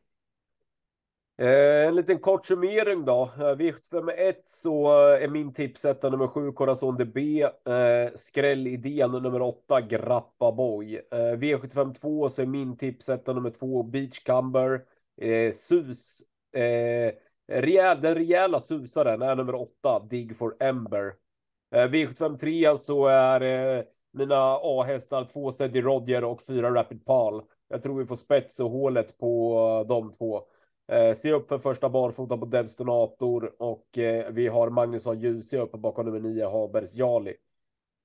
Eh, 1.39 1.87
en 1.87 1.95
liten 1.95 2.19
kort 2.19 2.45
summering 2.45 3.05
då. 3.05 3.31
Eh, 3.37 3.55
V751 3.55 4.19
eh, 4.19 4.27
eh, 4.27 4.35
så 4.45 4.91
är 4.97 5.27
min 5.27 5.53
tipsetta 5.53 6.09
nummer 6.09 6.27
7 6.27 6.51
Corazon 6.51 6.97
de 6.97 7.05
B. 7.05 7.41
Eh, 7.43 8.13
skrällidén 8.15 9.11
nummer 9.11 9.41
8 9.41 9.81
Grappa 9.81 10.51
Boy. 10.51 10.95
Eh, 11.11 11.17
V752 11.17 12.29
så 12.29 12.41
är 12.41 12.45
min 12.45 12.77
tipsetta 12.77 13.33
nummer 13.33 13.49
2 13.49 13.83
Beachcumber. 13.83 14.81
Eh, 15.21 15.51
Sus. 15.53 16.21
Eh, 16.53 17.13
Rejäl, 17.47 18.01
den 18.01 18.15
rejäla 18.15 18.59
susaren 18.59 19.21
är 19.21 19.35
nummer 19.35 19.55
åtta, 19.55 19.99
Dig 19.99 20.33
for 20.33 20.55
Ember. 20.59 21.13
Eh, 21.71 21.87
V753 21.89 22.63
så 22.63 22.69
alltså 22.69 23.05
är 23.05 23.41
eh, 23.77 23.83
mina 24.11 24.59
A-hästar 24.61 25.25
två 25.25 25.51
Steady 25.51 25.81
Roger 25.81 26.23
och 26.23 26.41
fyra 26.41 26.73
Rapid 26.73 27.05
Pal. 27.05 27.41
Jag 27.67 27.83
tror 27.83 27.99
vi 27.99 28.05
får 28.05 28.15
spets 28.15 28.59
och 28.59 28.71
hålet 28.71 29.17
på 29.17 29.85
de 29.89 30.11
två. 30.11 30.43
Eh, 30.87 31.13
se 31.13 31.31
upp 31.31 31.47
för 31.47 31.59
första 31.59 31.89
barfota 31.89 32.37
på 32.37 32.45
Devs 32.45 32.75
Donator 32.75 33.53
och 33.59 33.97
eh, 33.97 34.31
vi 34.31 34.47
har 34.47 34.69
Magnusson 34.69 35.41
A. 35.53 35.57
Uppe 35.57 35.77
bakom 35.77 36.05
nummer 36.05 36.19
9 36.19 36.49
Habers 36.49 36.93
Jali. 36.93 37.35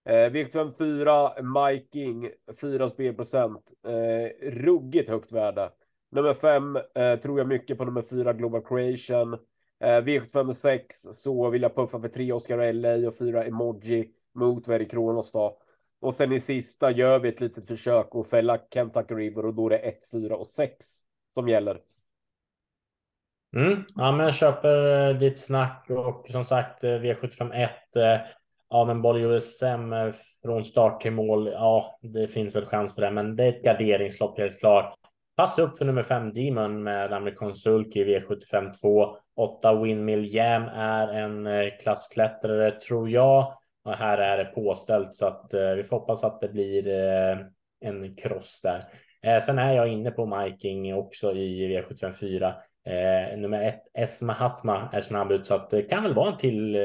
Eh, 0.05 0.31
V754 0.31 1.43
Miking 1.71 2.31
4 2.61 2.89
spelprocent. 2.89 3.73
Eh, 3.87 4.51
ruggigt 4.51 5.09
högt 5.09 5.33
värde. 5.33 5.71
Nummer 6.11 6.35
5 6.35 6.77
eh, 6.77 7.17
tror 7.21 7.39
jag 7.39 7.49
mycket 7.49 7.79
på 7.79 7.85
nummer 7.85 8.03
4, 8.03 8.33
Global 8.33 8.63
Creation. 8.63 9.33
Eh, 9.81 10.03
V756 10.03 11.13
så 11.13 11.51
vill 11.51 11.63
jag 11.63 11.75
puffa 11.75 12.01
för 12.01 12.09
3 12.09 12.33
Oscar 12.33 12.73
LA 12.73 13.09
och 13.09 13.15
4 13.15 13.45
Emoji 13.45 14.11
mot 14.35 14.69
Very 14.69 14.89
Kronos 14.89 15.33
då. 15.33 15.59
Och 16.01 16.15
sen 16.15 16.33
i 16.33 16.41
sista 16.41 16.91
gör 16.91 17.19
vi 17.19 17.29
ett 17.29 17.41
litet 17.41 17.69
försök 17.69 18.09
att 18.15 18.29
fälla 18.29 18.59
Kentucky 18.75 19.15
River 19.15 19.47
och 19.47 19.55
då 19.55 19.67
är 19.67 19.71
det 19.71 19.79
1, 19.79 20.11
4 20.11 20.37
och 20.37 20.47
6 20.47 20.87
som 21.35 21.49
gäller. 21.49 21.81
Mm, 23.57 23.85
ja, 23.95 24.13
men 24.13 24.27
jag 24.27 24.35
köper 24.35 25.09
eh, 25.09 25.17
ditt 25.17 25.39
snack 25.39 25.87
och 25.91 26.27
som 26.31 26.45
sagt 26.45 26.85
eh, 26.85 26.89
V751. 26.89 27.69
Eh, 27.97 28.21
ja, 28.71 28.85
men 28.85 29.03
Boll 29.03 29.21
USM 29.21 29.95
från 30.43 30.65
start 30.65 31.01
till 31.01 31.13
mål. 31.13 31.51
Ja, 31.53 31.99
det 32.03 32.29
finns 32.29 32.57
väl 32.57 32.67
chans 32.67 32.95
för 32.95 33.03
det, 33.03 33.11
men 33.11 33.37
det 33.37 33.45
är 33.45 33.49
ett 33.49 33.63
garderingslopp 33.63 34.39
helt 34.39 34.59
klart. 34.59 34.95
Passa 35.37 35.63
upp 35.63 35.79
för 35.79 35.85
nummer 35.85 36.03
fem 36.03 36.33
Demon 36.33 36.83
med 36.83 37.13
amerikansk 37.13 37.63
sulk 37.63 37.97
i 37.97 38.05
V75 38.05 38.73
2. 38.81 39.17
8 39.37 39.83
Windmill 39.83 40.35
Jam 40.35 40.63
är 40.75 41.09
en 41.09 41.71
klassklättrare 41.83 42.71
tror 42.71 43.11
jag. 43.11 43.55
Och 43.85 43.95
här 43.95 44.19
är 44.19 44.39
det 44.39 44.45
påställt 44.45 45.15
så 45.15 45.27
att 45.27 45.55
eh, 45.55 45.71
vi 45.71 45.85
får 45.85 45.99
hoppas 45.99 46.25
att 46.25 46.41
det 46.41 46.49
blir 46.49 46.89
eh, 46.89 47.39
en 47.81 48.17
cross 48.17 48.61
där. 48.63 48.85
Eh, 49.23 49.41
sen 49.41 49.59
är 49.59 49.73
jag 49.73 49.89
inne 49.89 50.11
på 50.11 50.27
Miking 50.27 50.95
också 50.95 51.33
i 51.33 51.69
V754. 51.69 52.55
Eh, 52.87 53.39
nummer 53.39 53.63
ett, 53.63 53.83
Esma 53.95 54.33
Hatma 54.33 54.89
är 54.93 55.01
snabb 55.01 55.33
ut 55.33 55.47
så 55.47 55.55
att 55.55 55.71
det 55.71 55.83
kan 55.83 56.03
väl 56.03 56.15
vara 56.15 56.33
en 56.33 56.37
till 56.37 56.77
eh, 56.77 56.83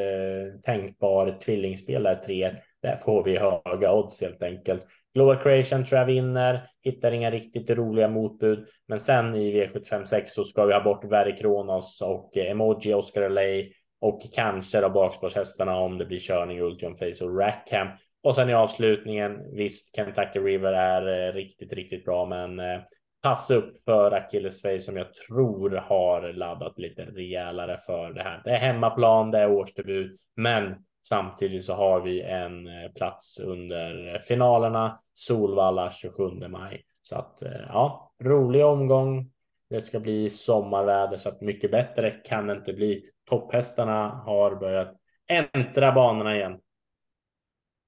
tänkbar 0.63 1.37
tvillingspelare 1.45 2.15
tre. 2.15 2.55
Där 2.81 2.95
får 2.95 3.23
vi 3.23 3.37
höga 3.37 3.93
odds 3.93 4.21
helt 4.21 4.43
enkelt. 4.43 4.85
Global 5.13 5.37
Creation 5.37 5.85
tror 5.85 5.99
jag 5.99 6.05
vinner, 6.05 6.67
hittar 6.81 7.11
inga 7.11 7.31
riktigt 7.31 7.69
roliga 7.69 8.07
motbud. 8.07 8.67
Men 8.87 8.99
sen 8.99 9.35
i 9.35 9.51
V75 9.51 10.05
6 10.05 10.31
så 10.31 10.43
ska 10.43 10.65
vi 10.65 10.73
ha 10.73 10.83
bort 10.83 11.03
Verre 11.03 11.31
Kronos 11.31 12.01
och 12.01 12.37
Emoji, 12.37 12.93
Oscar 12.93 13.29
LA 13.29 13.63
och 14.01 14.21
kanske 14.33 14.81
då 14.81 14.89
bakspårshästarna 14.89 15.77
om 15.79 15.97
det 15.97 16.05
blir 16.05 16.19
körning 16.19 16.61
Ultium 16.61 16.97
Face 16.97 17.25
och 17.25 17.39
Rackham. 17.39 17.87
Och 18.23 18.35
sen 18.35 18.49
i 18.49 18.53
avslutningen, 18.53 19.55
visst, 19.55 19.95
Kentucky 19.95 20.39
River 20.39 20.73
är 20.73 21.27
eh, 21.27 21.33
riktigt, 21.33 21.73
riktigt 21.73 22.05
bra, 22.05 22.25
men 22.25 22.59
eh, 22.59 22.79
Pass 23.21 23.51
upp 23.51 23.83
för 23.83 24.11
Akillesfej 24.11 24.79
som 24.79 24.97
jag 24.97 25.13
tror 25.13 25.69
har 25.69 26.33
laddat 26.33 26.79
lite 26.79 27.05
rejälare 27.05 27.79
för 27.85 28.13
det 28.13 28.23
här. 28.23 28.41
Det 28.43 28.51
är 28.51 28.57
hemmaplan, 28.57 29.31
det 29.31 29.39
är 29.39 29.51
årsdebut, 29.51 30.19
men 30.35 30.75
samtidigt 31.07 31.65
så 31.65 31.73
har 31.73 32.01
vi 32.01 32.21
en 32.21 32.67
eh, 32.67 32.91
plats 32.95 33.39
under 33.39 34.19
finalerna 34.27 34.99
Solvalla 35.13 35.91
27 35.91 36.47
maj. 36.47 36.83
Så 37.01 37.15
att 37.15 37.41
eh, 37.41 37.61
ja, 37.67 38.11
rolig 38.23 38.65
omgång. 38.65 39.31
Det 39.69 39.81
ska 39.81 39.99
bli 39.99 40.29
sommarväder 40.29 41.17
så 41.17 41.29
att 41.29 41.41
mycket 41.41 41.71
bättre 41.71 42.11
kan 42.11 42.47
det 42.47 42.53
inte 42.53 42.73
bli. 42.73 43.09
Topphästarna 43.29 44.09
har 44.09 44.55
börjat 44.55 44.95
äntra 45.27 45.91
banorna 45.91 46.35
igen. 46.35 46.59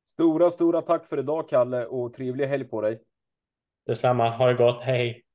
Stora, 0.10 0.52
stora 0.52 0.82
tack 0.82 1.06
för 1.06 1.20
idag 1.20 1.50
Kalle 1.50 1.86
och 1.86 2.14
trevlig 2.14 2.48
helg 2.48 2.64
på 2.64 2.82
dig. 2.82 3.02
Detsamma. 3.90 4.30
Ha 4.30 4.48
det 4.48 4.54
gott. 4.54 4.84
Hej. 4.84 5.29